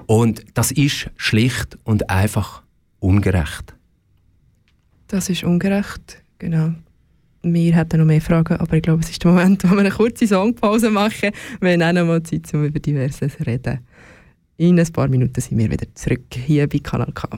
[0.07, 2.63] Und das ist schlicht und einfach
[3.01, 3.75] ungerecht.
[5.09, 6.73] Das ist ungerecht, genau.
[7.47, 9.91] Wir hätten noch mehr Fragen, aber ich glaube, es ist der Moment, wo wir eine
[9.91, 11.31] kurze Songpause machen.
[11.61, 13.81] Wir haben auch noch mal Zeit, um über Diverses zu reden.
[14.57, 17.29] In ein paar Minuten sind wir wieder zurück hier bei Kanal K.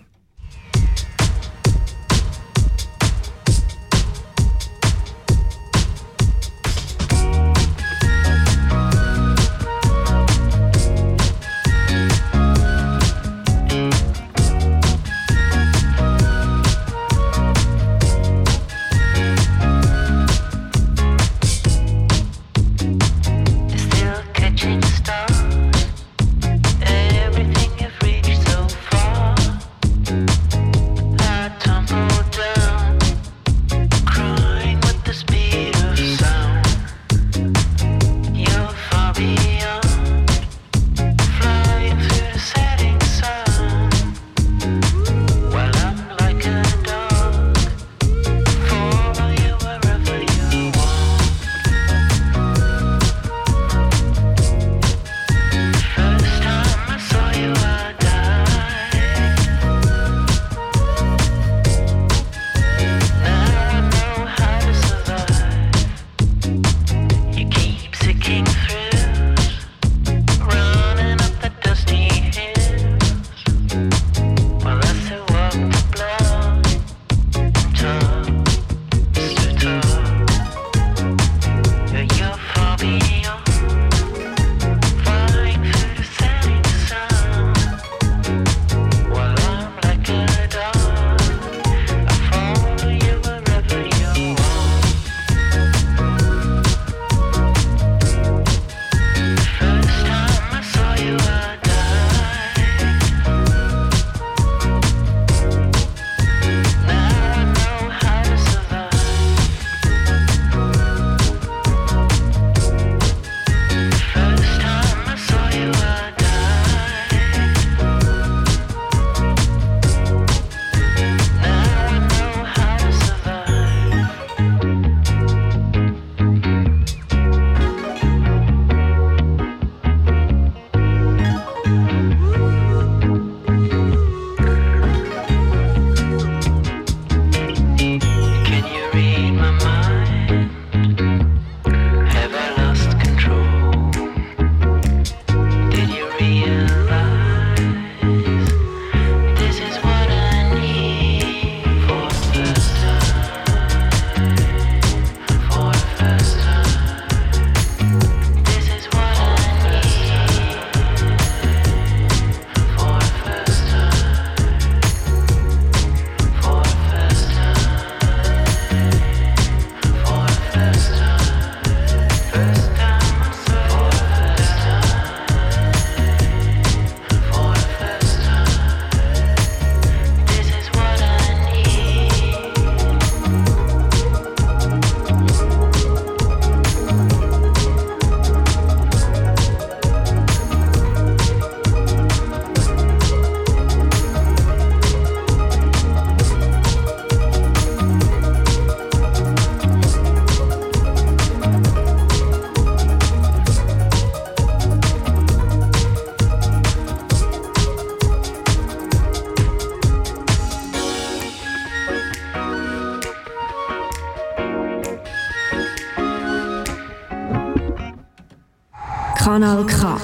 [219.26, 219.98] Kanal K.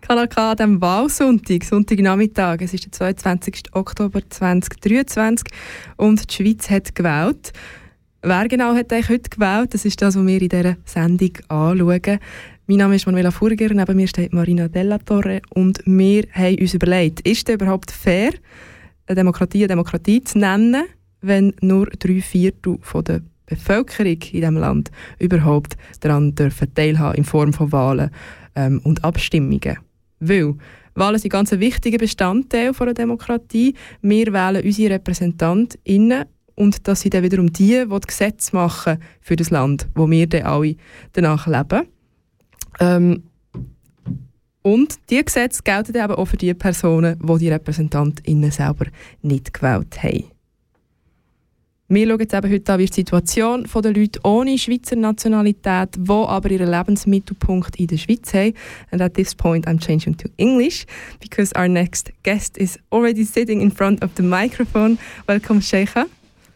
[0.00, 2.62] Kanal K an Wahlsonntag, Sonntagnachmittag.
[2.62, 3.74] Es ist der 22.
[3.74, 5.46] Oktober 2023
[5.98, 7.52] und die Schweiz hat gewählt.
[8.22, 9.74] Wer genau hat eigentlich heute gewählt?
[9.74, 12.20] Das ist das, was wir in dieser Sendung anschauen.
[12.66, 16.72] Mein Name ist Manuela Furger, neben mir steht Marina Della Torre und wir haben uns
[16.72, 18.32] überlegt, ist es überhaupt fair,
[19.06, 20.86] eine Demokratie eine Demokratie zu nennen,
[21.20, 27.52] wenn nur drei Viertel der Bevölkerung in diesem Land überhaupt daran dürfen teilhaben in Form
[27.52, 28.10] von Wahlen
[28.54, 29.78] ähm, und Abstimmungen.
[30.20, 30.54] Weil
[30.94, 33.74] Wahlen sind ganz ein wichtiger Bestandteil einer Demokratie.
[34.02, 39.36] Wir wählen unsere RepräsentantInnen und das sind dann wiederum die, die die Gesetze machen für
[39.36, 40.76] das Land, wo wir dann alle
[41.12, 41.86] danach leben.
[42.80, 43.22] Ähm,
[44.62, 48.86] und diese Gesetze gelten eben auch für die Personen, die die RepräsentantInnen selber
[49.22, 50.35] nicht gewählt haben.
[51.88, 56.10] Wir schauen jetzt eben heute an, wie die Situation der Leute ohne Schweizer Nationalität, die
[56.10, 58.54] aber ihren Lebensmittelpunkt in der Schweiz haben.
[58.90, 60.84] And at this point I'm changing to English
[61.20, 64.98] because our next guest is already sitting in front of the microphone.
[65.28, 66.06] Welcome, Sheikha.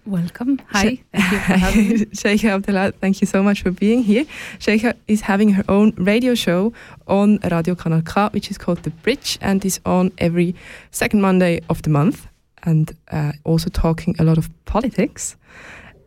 [0.04, 0.58] Welcome.
[0.72, 0.98] Hi.
[1.12, 1.98] Thank you for having me.
[2.12, 4.24] Sheikha Abdullah, thank you so much for being here.
[4.58, 6.72] Sheikha is having her own radio show
[7.06, 10.56] on Radio Kanal K, which is called The Bridge and is on every
[10.90, 12.29] second Monday of the month
[12.64, 15.36] and uh, also talking a lot of politics.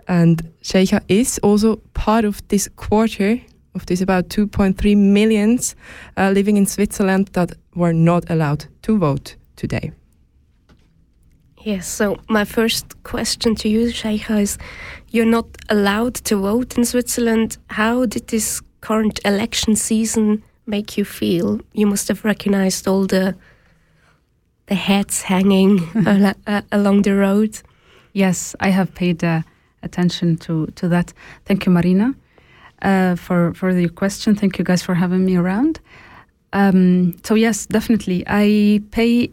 [0.08, 3.40] And Sheikha is also part of this quarter
[3.76, 5.76] of this about 2.3 millions
[6.18, 9.92] uh, living in Switzerland that were not allowed to vote today.
[11.62, 14.58] Yes, so my first question to you, Sheikha, is
[15.10, 17.58] you're not allowed to vote in Switzerland.
[17.68, 21.62] How did this current election season make you feel?
[21.72, 23.36] You must have recognized all the
[24.68, 27.62] the hats hanging al uh, along the road.
[28.14, 29.42] Yes, I have paid uh,
[29.82, 31.14] attention to, to that.
[31.46, 32.14] Thank you, Marina,
[32.82, 34.36] uh, for, for the question.
[34.36, 35.80] Thank you guys for having me around.
[36.54, 38.24] Um, so, yes, definitely.
[38.28, 39.32] I pay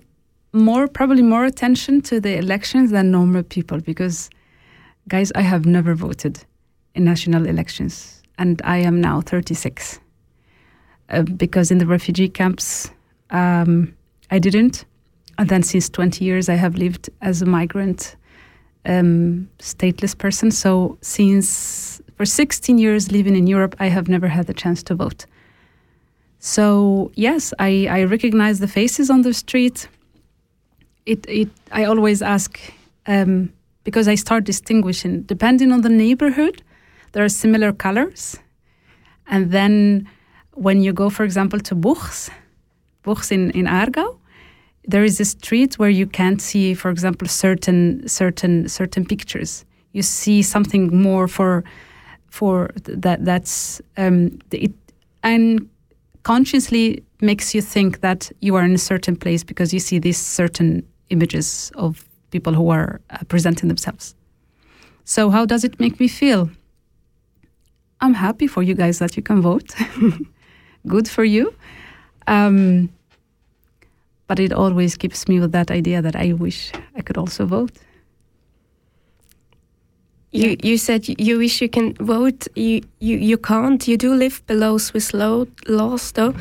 [0.52, 4.30] more, probably more attention to the elections than normal people because,
[5.08, 6.42] guys, I have never voted
[6.94, 10.00] in national elections and I am now 36.
[11.10, 12.90] Uh, because in the refugee camps,
[13.30, 13.94] um,
[14.30, 14.84] I didn't.
[15.40, 18.14] And then since 20 years, I have lived as a migrant,
[18.84, 20.50] um, stateless person.
[20.50, 24.94] So since for 16 years living in Europe, I have never had the chance to
[24.94, 25.24] vote.
[26.40, 29.88] So yes, I, I recognize the faces on the street.
[31.06, 32.60] It, it I always ask
[33.06, 33.50] um,
[33.84, 36.62] because I start distinguishing depending on the neighborhood.
[37.12, 38.36] There are similar colors,
[39.26, 40.06] and then
[40.52, 42.30] when you go, for example, to Buchs,
[43.02, 44.19] Buchs in in Aargau,
[44.84, 49.64] there is a street where you can't see, for example, certain certain certain pictures.
[49.92, 51.64] You see something more for
[52.30, 54.72] for that that's um, it
[55.24, 60.18] unconsciously makes you think that you are in a certain place because you see these
[60.18, 64.14] certain images of people who are uh, presenting themselves.
[65.04, 66.50] So how does it make me feel?
[68.00, 69.74] I'm happy for you guys that you can vote.
[70.86, 71.54] Good for you.
[72.26, 72.88] Um,
[74.30, 77.72] but it always gives me with that idea that I wish I could also vote.
[80.30, 82.46] You you said you wish you can vote.
[82.54, 83.88] You you, you can't.
[83.88, 86.32] You do live below Swiss law, laws, though.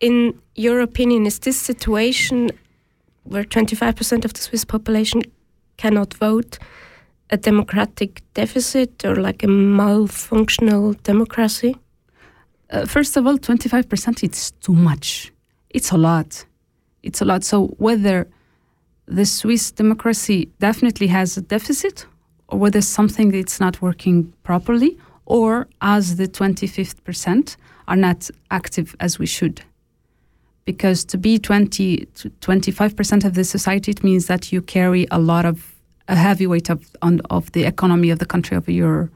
[0.00, 2.50] In your opinion, is this situation
[3.22, 5.22] where 25% of the Swiss population
[5.78, 6.58] cannot vote
[7.30, 11.74] a democratic deficit or like a malfunctional democracy?
[12.68, 15.32] Uh, first of all, 25% it's too much.
[15.70, 16.44] It's a lot
[17.04, 17.44] it's a lot.
[17.44, 18.26] So whether
[19.06, 22.06] the Swiss democracy definitely has a deficit,
[22.48, 28.96] or whether something that's not working properly, or as the 25th percent are not active
[29.00, 29.62] as we should.
[30.64, 35.18] Because to be 20 to 25% of the society, it means that you carry a
[35.18, 35.74] lot of
[36.08, 39.10] a heavy weight of on, of the economy of the country over your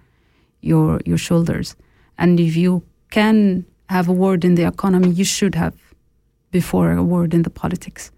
[0.60, 1.76] your your shoulders.
[2.18, 5.74] And if you can have a word in the economy, you should have
[6.50, 8.10] before a word in the politics.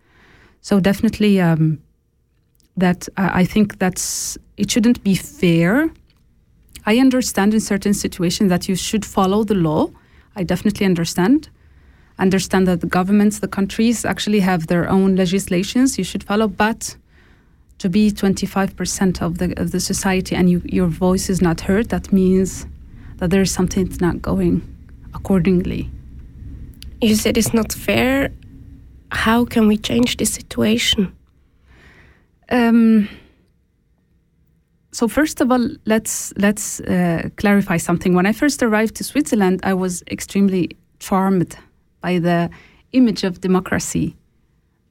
[0.61, 1.81] So definitely, um,
[2.77, 5.91] that uh, I think that's it shouldn't be fair.
[6.87, 9.91] I understand in certain situations that you should follow the law.
[10.37, 11.49] I definitely understand.
[12.19, 16.97] Understand that the governments, the countries actually have their own legislations you should follow, but
[17.79, 21.89] to be 25% of the of the society and you, your voice is not heard,
[21.89, 22.67] that means
[23.17, 24.63] that there is something that's not going
[25.15, 25.91] accordingly
[27.01, 28.33] you said it's not fair.
[29.11, 31.17] How can we change this situation?
[32.51, 33.09] Um,
[34.93, 38.15] so first of all, let's let's uh, clarify something.
[38.15, 41.57] When I first arrived to Switzerland, I was extremely charmed
[42.01, 42.51] by the
[42.93, 44.17] image of democracy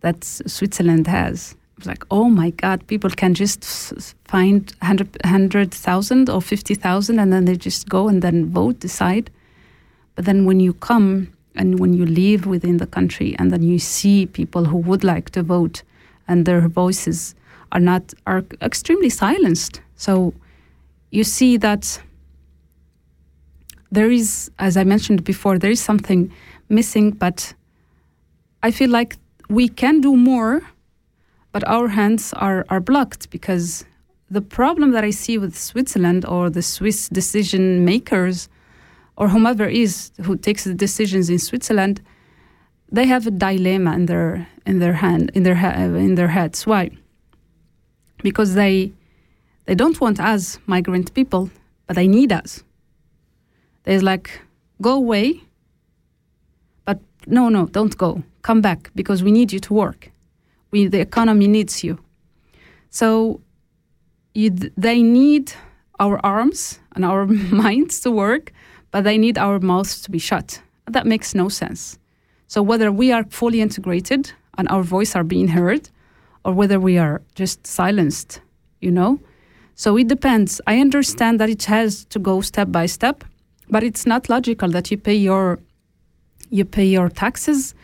[0.01, 1.55] that Switzerland has.
[1.55, 3.63] I was like, oh my God, people can just
[4.25, 9.29] find 100,000 or 50,000 and then they just go and then vote, decide.
[10.15, 13.77] But then when you come and when you live within the country and then you
[13.77, 15.83] see people who would like to vote
[16.27, 17.35] and their voices
[17.71, 19.81] are not are extremely silenced.
[19.95, 20.33] So
[21.11, 22.01] you see that
[23.91, 26.31] there is as i mentioned before there is something
[26.69, 27.53] missing but
[28.61, 29.17] i feel like
[29.49, 30.61] we can do more
[31.51, 33.85] but our hands are are blocked because
[34.29, 38.47] the problem that i see with switzerland or the swiss decision makers
[39.19, 42.01] or whomever is who takes the decisions in Switzerland,
[42.91, 46.65] they have a dilemma in their in their hand in their uh, in their heads.
[46.65, 46.89] Why?
[48.23, 48.91] Because they
[49.65, 51.51] they don't want us migrant people,
[51.85, 52.63] but they need us.
[53.83, 54.41] There's like
[54.81, 55.43] go away,
[56.85, 58.23] but no, no, don't go.
[58.41, 60.11] Come back because we need you to work.
[60.71, 61.99] We the economy needs you.
[62.89, 63.41] So
[64.33, 65.51] you, they need
[65.99, 67.25] our arms and our
[67.65, 68.53] minds to work
[68.91, 70.61] but they need our mouths to be shut.
[70.85, 71.99] That makes no sense.
[72.47, 75.89] So whether we are fully integrated and our voice are being heard,
[76.43, 78.41] or whether we are just silenced,
[78.81, 79.19] you know.
[79.75, 80.61] So it depends.
[80.67, 83.23] I understand that it has to go step by step,
[83.69, 85.59] but it's not logical that you pay your
[86.49, 87.75] you pay your taxes.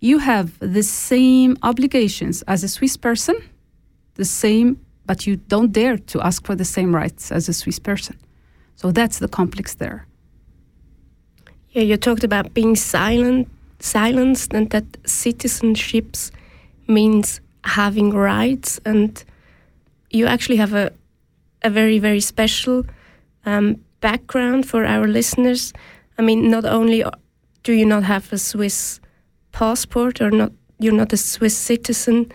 [0.00, 3.36] You have the same obligations as a Swiss person,
[4.14, 7.78] the same, but you don't dare to ask for the same rights as a Swiss
[7.78, 8.16] person.
[8.76, 10.06] So that's the complex there.
[11.70, 13.48] Yeah, you talked about being silent,
[13.80, 16.30] silenced, and that citizenships
[16.86, 19.22] means having rights, and
[20.10, 20.92] you actually have a
[21.62, 22.84] a very very special
[23.44, 25.72] um, background for our listeners.
[26.18, 27.04] I mean, not only
[27.62, 29.00] do you not have a Swiss
[29.52, 32.32] passport or not, you're not a Swiss citizen,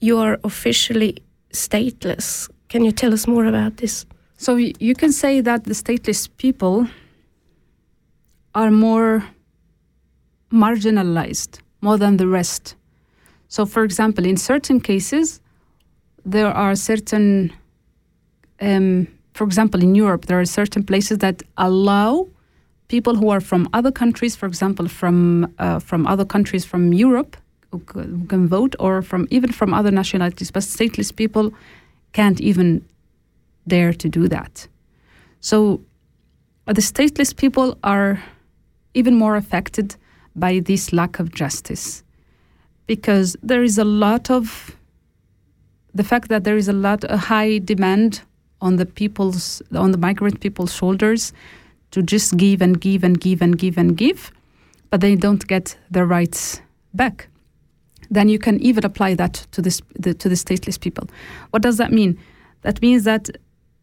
[0.00, 1.16] you are officially
[1.52, 2.50] stateless.
[2.68, 4.04] Can you tell us more about this?
[4.36, 6.88] So you can say that the stateless people
[8.54, 9.24] are more
[10.52, 12.74] marginalized more than the rest.
[13.48, 15.40] So, for example, in certain cases,
[16.24, 17.52] there are certain,
[18.60, 22.26] um, for example, in Europe, there are certain places that allow
[22.88, 27.36] people who are from other countries, for example, from uh, from other countries from Europe,
[27.70, 27.78] who
[28.28, 31.52] can vote, or from even from other nationalities, but stateless people
[32.12, 32.84] can't even
[33.66, 34.68] dare to do that.
[35.40, 35.80] So
[36.66, 38.22] the stateless people are
[38.94, 39.96] even more affected
[40.34, 42.02] by this lack of justice
[42.86, 44.76] because there is a lot of
[45.94, 48.22] the fact that there is a lot a high demand
[48.60, 51.32] on the people's on the migrant people's shoulders
[51.90, 54.32] to just give and give and give and give and give
[54.90, 56.60] but they don't get their rights
[56.94, 57.28] back.
[58.10, 61.08] Then you can even apply that to this the, to the stateless people.
[61.50, 62.18] What does that mean?
[62.62, 63.28] That means that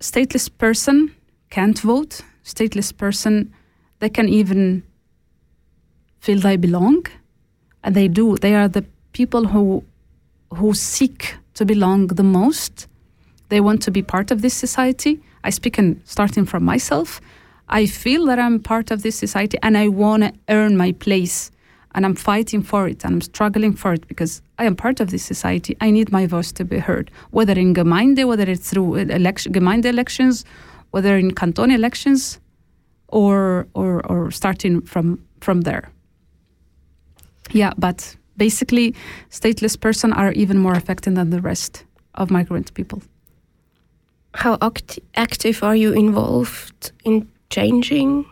[0.03, 1.15] stateless person
[1.49, 2.21] can't vote.
[2.43, 3.53] Stateless person,
[3.99, 4.83] they can even
[6.19, 7.05] feel they belong,
[7.83, 8.35] and they do.
[8.37, 9.83] They are the people who
[10.57, 12.87] who seek to belong the most.
[13.47, 15.21] They want to be part of this society.
[15.45, 17.21] I speak and starting from myself.
[17.69, 21.49] I feel that I'm part of this society, and I want to earn my place
[21.95, 25.09] and I'm fighting for it and I'm struggling for it because I am part of
[25.09, 25.77] this society.
[25.81, 29.85] I need my voice to be heard, whether in Gemeinde, whether it's through election, Gemeinde
[29.85, 30.45] elections,
[30.91, 32.39] whether in canton elections,
[33.07, 35.89] or or or starting from from there.
[37.51, 38.95] Yeah, but basically,
[39.29, 41.85] stateless person are even more affected than the rest
[42.15, 43.01] of migrant people.
[44.33, 48.25] How act active are you involved in changing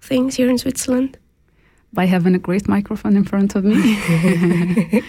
[0.00, 1.18] things here in Switzerland?
[1.92, 3.74] By having a great microphone in front of me.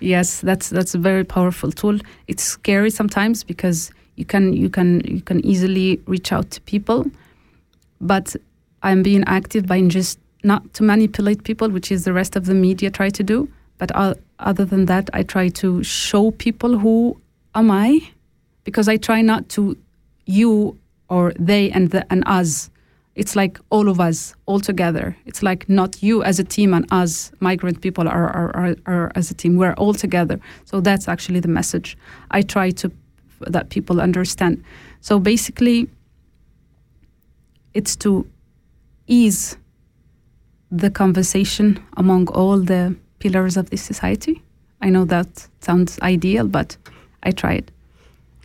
[0.00, 1.98] yes, that's that's a very powerful tool.
[2.28, 7.06] It's scary sometimes because you can you can you can easily reach out to people,
[8.00, 8.36] but
[8.82, 12.54] I'm being active by just not to manipulate people, which is the rest of the
[12.54, 13.48] media try to do.
[13.78, 13.90] But
[14.38, 17.20] other than that, I try to show people who
[17.54, 18.10] am I,
[18.62, 19.76] because I try not to
[20.26, 22.70] you or they and the, and us
[23.14, 25.16] it's like all of us all together.
[25.24, 29.12] It's like not you as a team and us migrant people are, are, are, are,
[29.14, 29.56] as a team.
[29.56, 30.40] We're all together.
[30.64, 31.96] So that's actually the message
[32.30, 32.90] I try to
[33.40, 34.64] that people understand.
[35.00, 35.88] So basically,
[37.74, 38.26] it's to
[39.06, 39.56] ease
[40.70, 44.42] the conversation among all the pillars of this society.
[44.80, 46.76] I know that sounds ideal, but
[47.22, 47.70] I try it.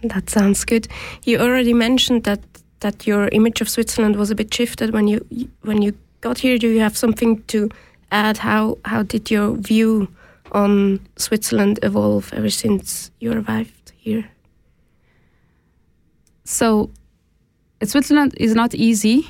[0.04, 0.88] That sounds good.
[1.24, 2.40] You already mentioned that
[2.80, 5.26] that your image of Switzerland was a bit shifted when you
[5.62, 6.58] when you got here.
[6.58, 7.70] Do you have something to
[8.12, 8.38] add?
[8.38, 10.08] How how did your view
[10.52, 14.30] on Switzerland evolve ever since you arrived here?
[16.44, 16.90] So,
[17.84, 19.28] Switzerland is not easy.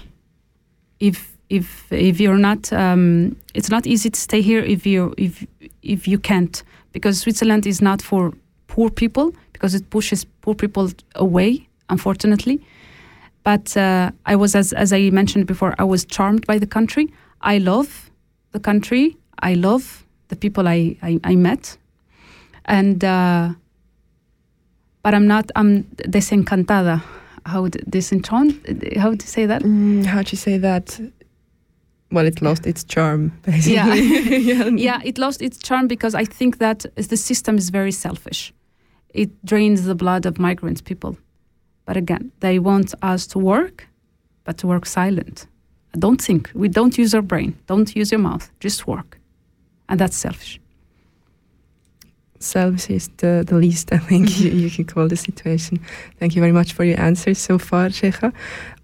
[1.00, 5.46] If if if you're not, um, it's not easy to stay here if you if
[5.82, 8.34] if you can't because Switzerland is not for
[8.68, 12.62] poor people because it pushes poor people away, unfortunately.
[13.50, 17.12] But uh, I was, as, as I mentioned before, I was charmed by the country.
[17.42, 18.12] I love
[18.52, 19.18] the country.
[19.40, 21.76] I love the people I, I, I met.
[22.66, 23.54] And, uh,
[25.02, 27.02] but I'm not, I'm desencantada.
[27.48, 28.54] How disenchant?
[28.98, 29.64] How to say that?
[29.64, 31.00] Mm, how do you say that?
[32.12, 34.42] Well, it lost its charm, basically.
[34.44, 34.66] Yeah.
[34.66, 38.54] yeah, it lost its charm because I think that the system is very selfish.
[39.16, 41.18] It drains the blood of migrant people.
[41.90, 43.88] But again, they want us to work,
[44.44, 45.48] but to work silent.
[45.98, 46.52] Don't think.
[46.54, 47.58] We don't use our brain.
[47.66, 48.48] Don't use your mouth.
[48.60, 49.20] Just work.
[49.90, 50.60] And that's selfish.
[52.38, 55.80] Selfish is the, the least, I think, you, you can call the situation.
[56.20, 58.34] Thank you very much for your answers so far, Sheikha.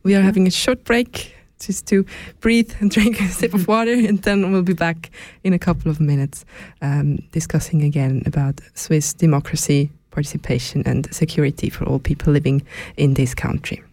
[0.02, 2.08] We are having a short break just to
[2.40, 5.12] breathe and drink a sip of water, and then we'll be back
[5.44, 6.44] in a couple of minutes
[6.82, 12.62] um, discussing again about Swiss democracy, participation, and security for all people living
[12.98, 13.84] in this country.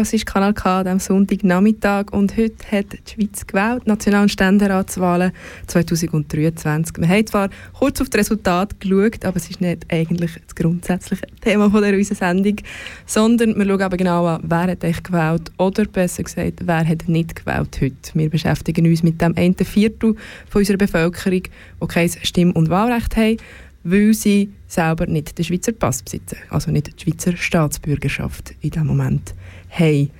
[0.00, 5.30] Du hörst Kanal K am Sonntagnachmittag und heute hat die Schweiz gewählt, National- und Ständeratswahlen
[5.66, 6.96] 2023.
[6.96, 11.26] Wir haben zwar kurz auf das Resultat geschaut, aber es ist nicht eigentlich das grundsätzliche
[11.42, 12.56] Thema von unserer Sendung,
[13.04, 17.06] sondern wir schauen aber genau an, wer hat echt gewählt oder besser gesagt, wer hat
[17.06, 18.14] nicht gewählt heute.
[18.14, 20.16] Wir beschäftigen uns mit dem einen Viertel
[20.48, 23.36] von unserer Bevölkerung, die kein Stimm- und Wahlrecht haben
[23.82, 28.86] weil sie selber nicht den Schweizer Pass besitzen, also nicht die Schweizer Staatsbürgerschaft in diesem
[28.86, 29.34] Moment
[29.70, 30.10] haben.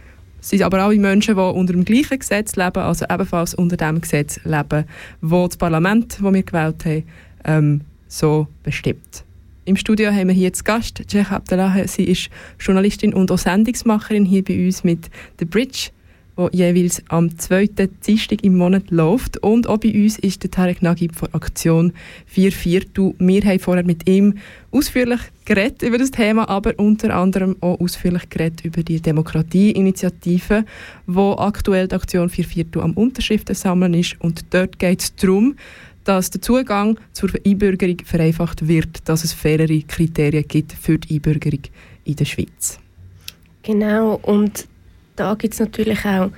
[0.40, 4.00] Es sind aber alle Menschen, die unter dem gleichen Gesetz leben, also ebenfalls unter dem
[4.00, 4.84] Gesetz leben,
[5.20, 7.04] wo das Parlament, das wir gewählt haben,
[7.44, 9.24] ähm, so bestimmt.
[9.66, 11.86] Im Studio haben wir hier zu Gast Sheikh Abdallah.
[11.86, 15.90] Sie ist Journalistin und auch Sendungsmacherin hier bei uns mit The Bridge
[16.40, 19.36] wo jeweils am zweiten Dienstag im Monat läuft.
[19.42, 21.92] Und auch bei uns ist der Tarek Nagib von Aktion
[22.26, 23.14] 4 Viertel.
[23.18, 24.38] Wir haben vorher mit ihm
[24.70, 30.64] ausführlich geredet über das Thema, aber unter anderem auch ausführlich geredet über die Demokratieinitiative,
[31.06, 34.16] wo aktuell die Aktion 4 Viertel am Unterschriften sammeln ist.
[34.20, 35.56] Und dort geht es darum,
[36.04, 41.60] dass der Zugang zur Einbürgerung vereinfacht wird, dass es fairere Kriterien gibt für die Einbürgerung
[42.04, 42.78] in der Schweiz.
[43.62, 44.66] Genau, und
[45.20, 46.30] da gibt es natürlich auch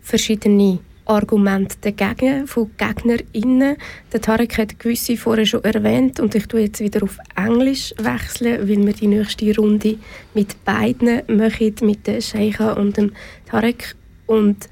[0.00, 3.76] verschiedene Argumente dagegen von GegnerInnen.
[4.10, 8.66] Der Tarek hat gewisse vorher schon erwähnt und ich tue jetzt wieder auf Englisch wechseln,
[8.66, 9.98] weil wir die nächste Runde
[10.32, 13.12] mit beiden machen, mit der Sheikha und dem
[13.44, 13.94] Tarek.
[14.26, 14.70] Und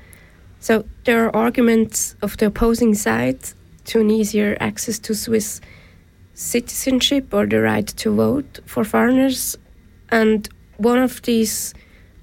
[0.59, 3.41] so, there are arguments of the opposing side
[3.85, 5.61] to an easier access to Swiss
[6.33, 9.59] citizenship or the right to vote for foreigners.
[10.11, 10.49] And
[10.79, 11.75] one of these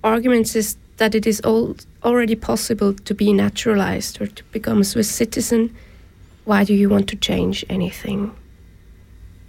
[0.03, 4.83] arguments is that it is all already possible to be naturalized or to become a
[4.83, 5.75] Swiss citizen,
[6.45, 8.31] why do you want to change anything?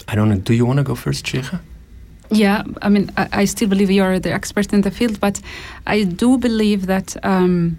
[0.08, 0.36] I don't know.
[0.36, 1.60] Do you want to go first, Sheikha?
[2.30, 5.40] Yeah, I mean, I, I, still believe you're the expert in the field, but
[5.86, 7.78] I do believe that, um,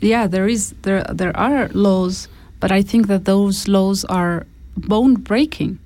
[0.00, 2.28] yeah, there is there there are laws,
[2.60, 4.46] but I think that those laws are
[4.76, 5.78] bone breaking.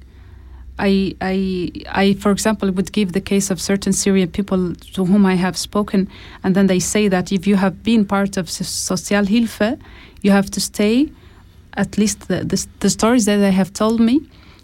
[0.81, 5.26] I, I, I, for example, would give the case of certain Syrian people to whom
[5.26, 6.09] I have spoken,
[6.43, 9.78] and then they say that if you have been part of Sozialhilfe,
[10.22, 11.11] you have to stay,
[11.74, 14.20] at least the, the, the stories that they have told me,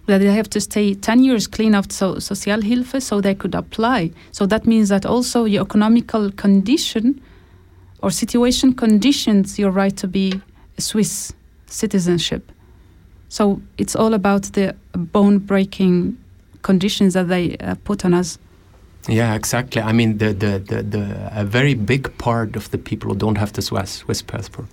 [0.06, 4.10] that they have to stay 10 years clean of so, Sozialhilfe so they could apply.
[4.32, 7.20] So that means that also your economical condition
[8.02, 10.40] or situation conditions your right to be
[10.78, 11.34] a Swiss
[11.66, 12.50] citizenship.
[13.28, 16.16] So it's all about the bone breaking
[16.62, 18.38] conditions that they uh, put on us.
[19.08, 19.80] Yeah, exactly.
[19.82, 23.38] I mean, the, the, the, the, a very big part of the people who don't
[23.38, 24.66] have the Swiss, Swiss passport,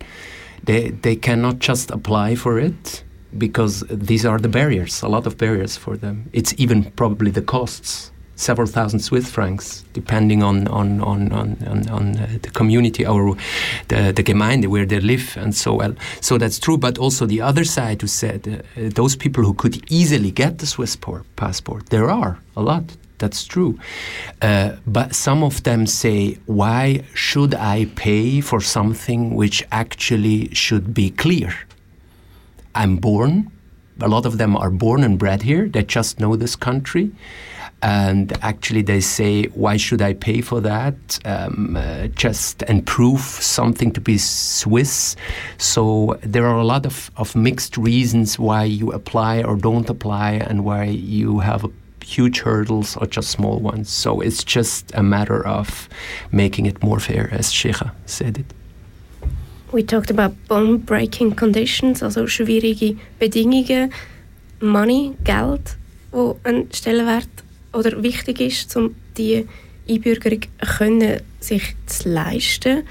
[0.63, 3.03] they, they cannot just apply for it
[3.37, 6.29] because these are the barriers, a lot of barriers for them.
[6.33, 11.89] It's even probably the costs several thousand Swiss francs, depending on on on on, on,
[11.89, 13.35] on uh, the community or
[13.87, 15.95] the the Gemeinde where they live and so well.
[16.21, 16.77] So that's true.
[16.77, 20.65] But also the other side, who said uh, those people who could easily get the
[20.65, 20.97] Swiss
[21.35, 22.83] passport, there are a lot.
[23.19, 23.79] That's true.
[24.41, 30.93] Uh, but some of them say, why should I pay for something which actually should
[30.93, 31.53] be clear?
[32.75, 33.49] I'm born.
[34.01, 35.69] A lot of them are born and bred here.
[35.69, 37.11] They just know this country
[37.83, 40.95] and actually they say why should i pay for that?
[41.25, 45.15] Um, uh, just and prove something to be swiss.
[45.57, 50.31] So there are a lot of, of mixed reasons why you apply or don't apply
[50.47, 51.69] and why you have
[52.01, 53.89] huge hurdles or just small ones.
[53.89, 55.89] So it's just a matter of
[56.31, 58.45] making it more fair as Sheikha said it.
[59.73, 63.91] We talked about bone breaking conditions also schwierige bedingungen
[64.61, 65.75] money geld
[66.11, 67.42] wo ein Stellenwert
[67.73, 69.47] oder wichtig ist, um die
[69.89, 70.41] Einbürgerung
[70.77, 72.83] können sich zu leisten.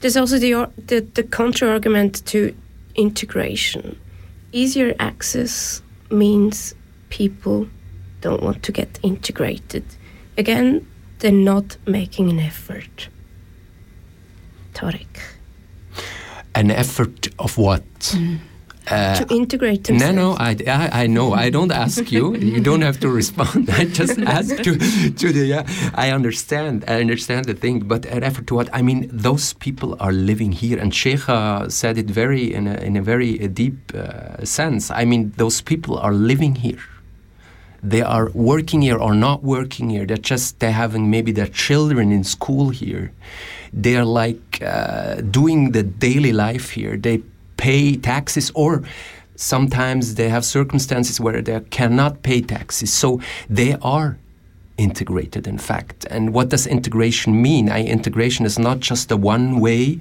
[0.00, 2.52] There's also the, the, the counter-argument to
[2.94, 3.96] integration.
[4.52, 6.74] Easier access means
[7.10, 7.66] people
[8.20, 9.84] don't want to get integrated.
[10.38, 10.86] Again,
[11.18, 13.08] they're not making an effort.
[14.74, 15.20] Tarek.
[16.54, 17.82] An effort of what?
[18.14, 18.38] Mm.
[18.90, 20.16] Uh, to integrate themselves.
[20.16, 21.32] No, no, I, I, I, know.
[21.32, 22.34] I don't ask you.
[22.54, 23.70] you don't have to respond.
[23.72, 24.72] I just ask to,
[25.10, 25.46] to the.
[25.46, 25.64] Yeah,
[25.94, 26.84] I understand.
[26.88, 28.68] I understand the thing, but an effort to what?
[28.72, 32.96] I mean, those people are living here, and Sheikha said it very in a, in
[32.96, 34.90] a very deep uh, sense.
[34.90, 36.82] I mean, those people are living here.
[37.82, 40.04] They are working here or not working here.
[40.04, 43.12] They're just they're having maybe their children in school here.
[43.72, 46.96] They are like uh, doing the daily life here.
[46.96, 47.22] They
[47.60, 48.82] pay taxes or
[49.36, 52.92] sometimes they have circumstances where they cannot pay taxes.
[52.92, 54.18] So they are
[54.78, 56.06] integrated, in fact.
[56.10, 57.68] And what does integration mean?
[57.68, 60.00] I, integration is not just a one way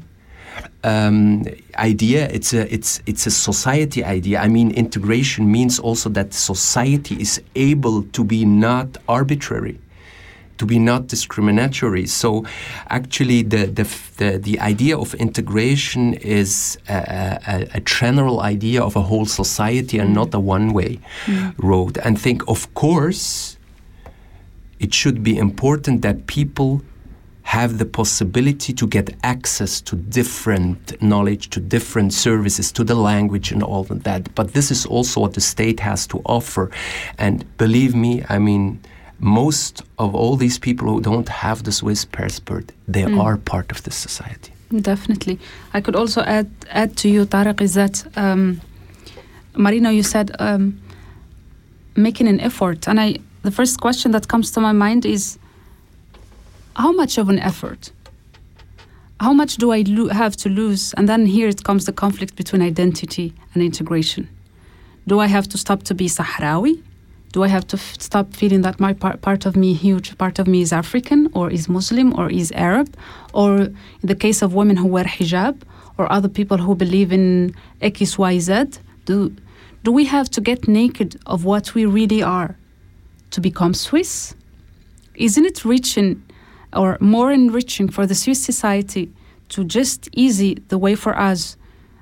[0.84, 1.44] um,
[1.78, 2.30] idea.
[2.30, 4.40] It's a it's it's a society idea.
[4.40, 9.80] I mean, integration means also that society is able to be not arbitrary,
[10.60, 12.06] to be not discriminatory.
[12.06, 12.46] So,
[12.90, 13.86] actually, the the
[14.18, 19.98] the, the idea of integration is a, a, a general idea of a whole society
[19.98, 21.00] and not a one way
[21.58, 21.98] road.
[22.04, 23.58] And think, of course,
[24.80, 26.82] it should be important that people
[27.44, 33.52] have the possibility to get access to different knowledge, to different services, to the language
[33.52, 34.34] and all of that.
[34.36, 36.70] But this is also what the state has to offer.
[37.18, 38.80] And believe me, I mean,
[39.20, 43.84] most of all these people who don't have the Swiss passport, they are part of
[43.84, 44.52] this society.
[44.82, 45.40] Definitely.
[45.74, 48.62] I could also add add to you, Tariq, is that um,
[49.56, 50.80] Marina, you said um,
[51.96, 55.40] making an effort, and I the first question that comes to my mind is
[56.76, 57.92] how much of an effort?
[59.20, 60.94] How much do I lo- have to lose?
[60.94, 64.30] And then here it comes the conflict between identity and integration.
[65.08, 66.82] Do I have to stop to be Sahrawi?
[67.32, 70.40] Do I have to f- stop feeling that my par- part of me, huge part
[70.40, 72.96] of me, is African or is Muslim or is Arab?
[73.34, 75.62] Or in the case of women who wear hijab
[75.98, 78.66] or other people who believe in X, Y, Z,
[79.06, 79.36] do,
[79.84, 82.58] do we have to get naked of what we really are
[83.32, 84.34] to become Swiss?
[85.16, 86.24] Isn't it reaching
[86.74, 89.12] or more enriching for the Swiss society
[89.50, 91.58] to just easy the way for us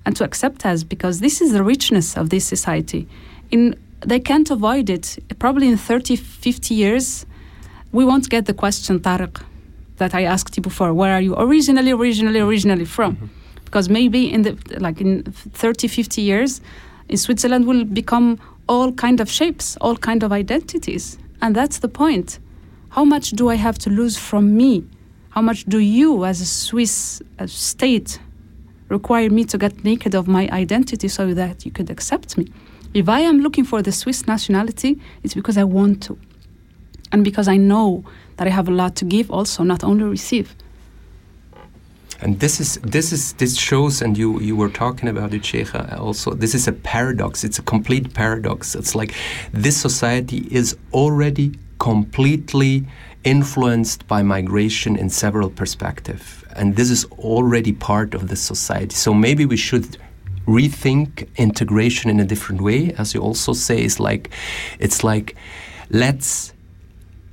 [0.06, 3.08] and to accept us because this is the richness of this society.
[3.52, 3.76] In
[4.08, 5.20] they can't avoid it.
[5.38, 7.26] Probably in 30, 50 years,
[7.92, 9.44] we won't get the question, Tariq,
[9.98, 10.94] that I asked you before.
[10.94, 13.30] Where are you originally, originally, originally from?
[13.66, 16.62] Because maybe in the like in 30, 50 years,
[17.10, 18.40] in Switzerland will become
[18.70, 22.40] all kind of shapes, all kind of identities, and that's the point.
[22.90, 24.86] How much do I have to lose from me?
[25.30, 28.20] How much do you, as a Swiss uh, state,
[28.88, 32.48] require me to get naked of my identity so that you could accept me?
[32.94, 36.18] If I am looking for the Swiss nationality, it's because I want to.
[37.12, 38.04] And because I know
[38.38, 40.56] that I have a lot to give also, not only receive.
[42.20, 45.94] And this is this is this shows, and you you were talking about it, Sheikha,
[45.94, 46.34] uh, also.
[46.34, 47.44] This is a paradox.
[47.44, 48.74] It's a complete paradox.
[48.74, 49.14] It's like
[49.54, 52.88] this society is already completely
[53.24, 58.96] influenced by migration in several perspectives, and this is already part of the society.
[58.96, 59.98] So maybe we should
[60.48, 63.84] rethink integration in a different way, as you also say.
[63.84, 64.30] Is like,
[64.80, 65.36] it's like,
[65.90, 66.54] let's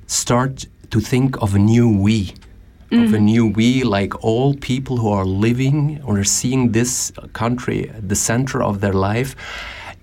[0.06, 2.34] start to think of a new we
[2.94, 3.24] of a mm-hmm.
[3.24, 8.14] new we, like all people who are living or are seeing this country at the
[8.14, 9.34] center of their life,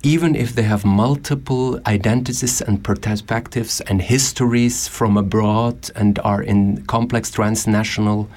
[0.03, 6.83] even if they have multiple identities and perspectives and histories from abroad and are in
[6.87, 8.29] complex transnational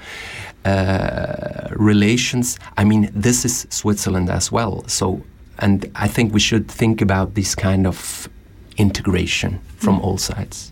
[0.65, 2.59] uh, relations.
[2.77, 4.83] I mean, this is Switzerland as well.
[4.87, 5.21] So,
[5.59, 8.27] and I think we should think about this kind of
[8.77, 10.71] integration from all sides.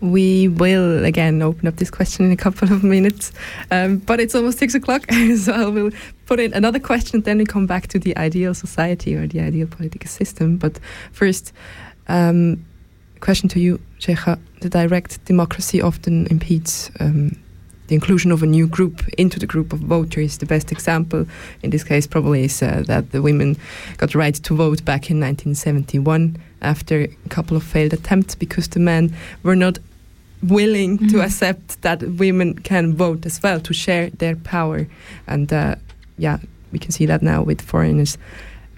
[0.00, 3.32] We will again open up this question in a couple of minutes,
[3.70, 5.90] um, but it's almost six o'clock, so I will
[6.26, 7.22] put in another question.
[7.22, 10.58] Then we come back to the ideal society or the ideal political system.
[10.58, 10.78] But
[11.12, 11.52] first,
[12.08, 12.66] um,
[13.20, 14.38] question to you, Sheikha.
[14.60, 17.32] The direct democracy often impedes um,
[17.88, 20.38] the inclusion of a new group into the group of voters.
[20.38, 21.26] The best example.
[21.62, 23.56] In this case probably is uh, that the women
[23.98, 28.68] got the right to vote back in 1971 after a couple of failed attempts because
[28.68, 29.78] the men were not
[30.42, 34.86] willing to accept that women can vote as well to share their power.
[35.26, 35.76] And uh,
[36.16, 36.38] yeah
[36.74, 38.18] we can see that now with foreigners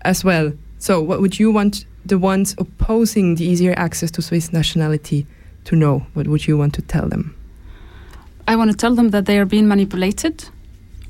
[0.02, 0.52] as well.
[0.78, 5.26] So what would you want the ones opposing the easier access to swiss nationality
[5.64, 6.06] to know?
[6.12, 7.34] What would you want to tell them
[8.48, 10.48] I want to tell them that they are being manipulated.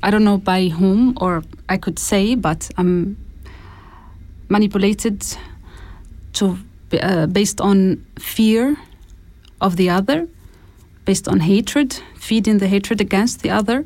[0.01, 3.17] I don't know by whom, or I could say, but I'm
[4.49, 5.23] manipulated
[6.33, 6.57] to
[7.01, 8.77] uh, based on fear
[9.59, 10.27] of the other,
[11.05, 13.85] based on hatred, feeding the hatred against the other,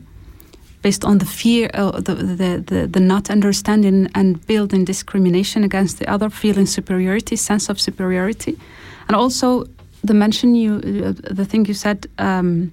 [0.81, 5.99] based on the fear, uh, the, the, the the not understanding and building discrimination against
[5.99, 8.57] the other, feeling superiority, sense of superiority,
[9.07, 9.65] and also
[10.03, 12.71] the mention you, uh, the thing you said um,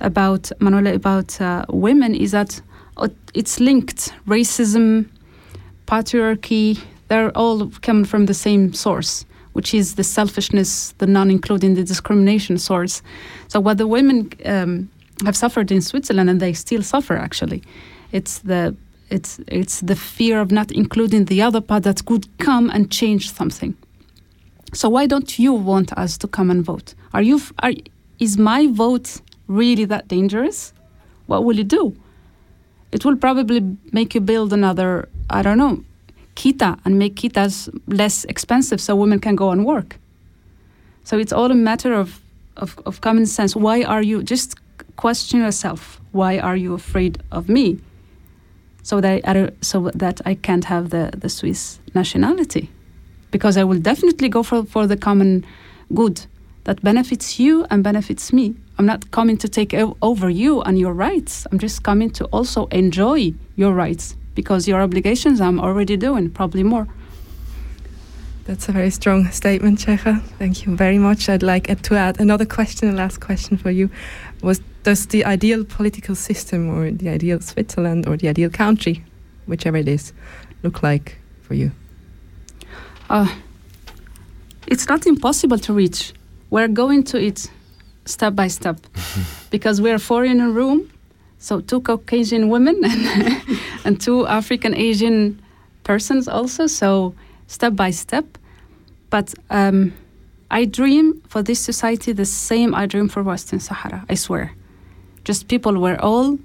[0.00, 2.60] about Manuela about uh, women is that
[3.34, 5.06] it's linked racism,
[5.86, 6.78] patriarchy.
[7.08, 12.58] They're all coming from the same source, which is the selfishness, the non-including, the discrimination
[12.58, 13.02] source.
[13.48, 14.88] So what the women um,
[15.24, 17.62] have suffered in Switzerland, and they still suffer actually,
[18.12, 18.74] it's the
[19.10, 23.32] it's it's the fear of not including the other part that could come and change
[23.32, 23.74] something.
[24.72, 26.94] So why don't you want us to come and vote?
[27.12, 27.72] Are you are
[28.18, 30.72] is my vote really that dangerous?
[31.26, 31.94] What will it do?
[32.90, 35.84] It will probably make you build another, I don't know,
[36.36, 39.98] kita and make kitas less expensive so women can go and work.
[41.04, 42.20] So it's all a matter of,
[42.56, 43.54] of, of common sense.
[43.54, 44.56] Why are you, just
[44.96, 47.78] question yourself, why are you afraid of me?
[48.82, 52.70] So that I, so that I can't have the, the Swiss nationality.
[53.30, 55.44] Because I will definitely go for, for the common
[55.94, 56.24] good
[56.64, 58.54] that benefits you and benefits me.
[58.78, 61.46] I'm not coming to take over you and your rights.
[61.50, 66.62] I'm just coming to also enjoy your rights because your obligations I'm already doing, probably
[66.62, 66.86] more.
[68.44, 70.22] That's a very strong statement, Checha.
[70.38, 71.28] Thank you very much.
[71.28, 73.90] I'd like uh, to add another question, a last question for you.
[74.42, 79.04] Was does the ideal political system or the ideal Switzerland or the ideal country,
[79.46, 80.14] whichever it is,
[80.62, 81.72] look like for you?
[83.08, 83.34] Uh,
[84.66, 86.12] it's not impossible to reach.
[86.50, 87.50] We're going to it
[88.04, 88.78] step by step
[89.50, 90.90] because we're four in a room.
[91.38, 93.42] So two Caucasian women and,
[93.84, 95.40] and two African Asian
[95.84, 96.66] persons also.
[96.66, 97.14] So
[97.46, 98.38] step by step.
[99.10, 99.94] But um,
[100.50, 104.04] I dream for this society the same I dream for Western Sahara.
[104.08, 104.52] I swear.
[105.24, 106.38] Just people were all.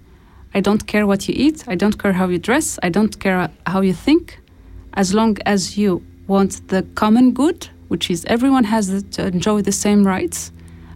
[0.54, 1.68] I don't care what you eat.
[1.68, 2.78] I don't care how you dress.
[2.84, 4.40] I don't care how you think.
[4.94, 9.72] As long as you want the common good, which is everyone has to enjoy the
[9.72, 10.52] same rights,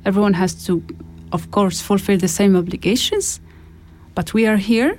[0.05, 0.83] everyone has to,
[1.31, 3.39] of course, fulfill the same obligations.
[4.15, 4.97] But we are here.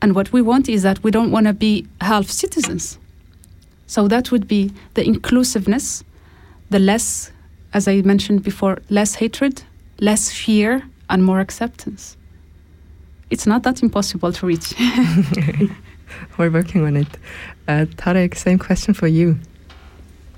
[0.00, 2.98] And what we want is that we don't want to be half citizens.
[3.86, 6.04] So that would be the inclusiveness,
[6.70, 7.32] the less,
[7.72, 9.62] as I mentioned before, less hatred,
[10.00, 12.16] less fear, and more acceptance.
[13.30, 14.74] It's not that impossible to reach.
[16.38, 17.08] We're working on it.
[17.68, 19.38] Uh, Tarek, same question for you.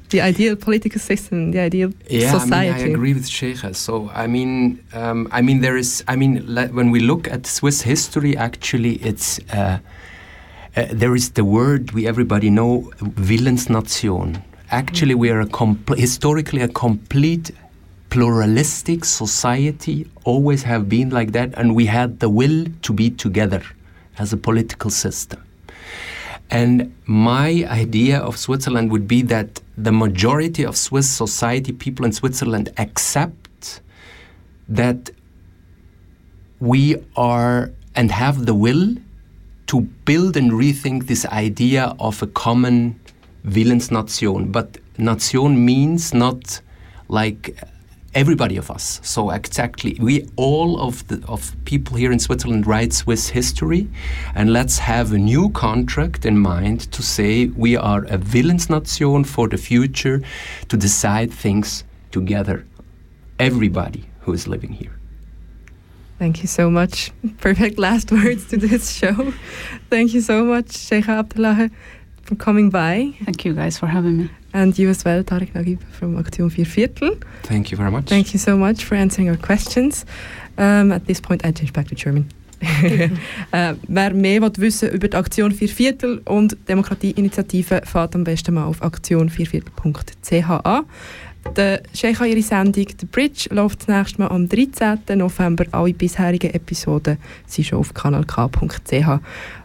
[0.08, 2.70] The ideal political system, the ideal yeah, society.
[2.70, 3.76] I, mean, I agree with Sheikha.
[3.76, 6.02] So I mean, um, I mean, there is.
[6.08, 6.38] I mean,
[6.74, 9.78] when we look at Swiss history, actually, it's uh,
[10.76, 14.42] uh, there is the word we everybody know, Willensnation.
[14.72, 17.52] Actually, we are a historically a complete
[18.08, 20.10] pluralistic society.
[20.24, 23.62] Always have been like that, and we had the will to be together
[24.18, 25.40] as a political system.
[26.50, 32.12] And my idea of Switzerland would be that the majority of Swiss society, people in
[32.12, 33.80] Switzerland, accept
[34.68, 35.10] that
[36.58, 38.96] we are and have the will
[39.68, 42.98] to build and rethink this idea of a common
[43.46, 44.50] Willensnation.
[44.50, 46.60] But nation means not
[47.08, 47.56] like
[48.14, 49.00] everybody of us.
[49.02, 53.88] So exactly, we all of the of people here in Switzerland write Swiss history,
[54.34, 59.48] and let's have a new contract in mind to say we are a Willensnation for
[59.48, 60.22] the future,
[60.68, 62.66] to decide things together.
[63.38, 64.92] Everybody who is living here.
[66.18, 67.12] Thank you so much.
[67.38, 69.32] Perfect last words to this show.
[69.88, 71.70] Thank you so much, Sheikha Abdullah,
[72.22, 73.14] for coming by.
[73.24, 74.30] Thank you guys for having me.
[74.52, 77.16] And you as well, Tarek Naguib from Aktion Vier Viertel.
[77.42, 78.08] Thank you very much.
[78.08, 80.04] Thank you so much for answering our questions.
[80.58, 82.28] Um, at this point, I change back to German.
[82.60, 83.08] äh,
[83.88, 88.64] wer mehr will wissen über die Aktion Vier Viertel und Demokratieinitiative, fährt am besten mal
[88.64, 90.84] auf aktionvierviertel.ch an.
[91.56, 95.18] Der Sheikha ihre Sendung «The Bridge» läuft das nächste Mal am 13.
[95.18, 95.64] November.
[95.72, 99.20] Alle bisherigen Episoden sind schon auf kanalk.ch.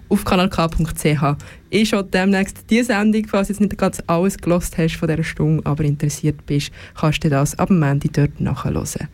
[0.07, 1.35] Auf kanalk.ch
[1.71, 5.23] ist schon demnächst die Sendung, falls du jetzt nicht ganz alles gelost hast von dieser
[5.23, 9.07] Stunde, aber interessiert bist, kannst du das ab dem Ende dort nachhören.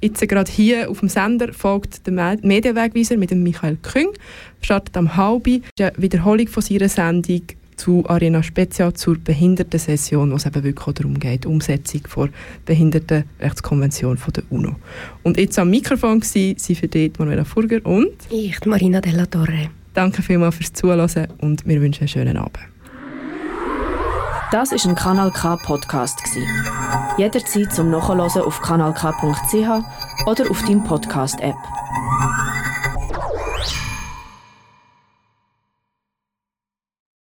[0.00, 4.08] Jetzt gerade hier auf dem Sender folgt der Medienwegweiser mit dem Michael Küng.
[4.60, 7.42] Startet am halben eine Wiederholung von seiner Sendung
[7.76, 12.28] zu Arena Spezial zur Behindertensession, wo es eben wirklich darum geht, Umsetzung der
[12.66, 14.76] Behindertenrechtskonvention von der UNO.
[15.22, 19.70] Und jetzt am Mikrofon waren sie für dich Manuela Furger und ich, Marina Della Torre.
[19.94, 22.58] Danke vielmals fürs Zuhören und wir wünschen einen schönen Abend.
[24.50, 26.22] Das ist ein Kanal K Podcast
[27.18, 31.56] Jederzeit zum Nachhören auf kanalk.ch oder auf deinem Podcast App.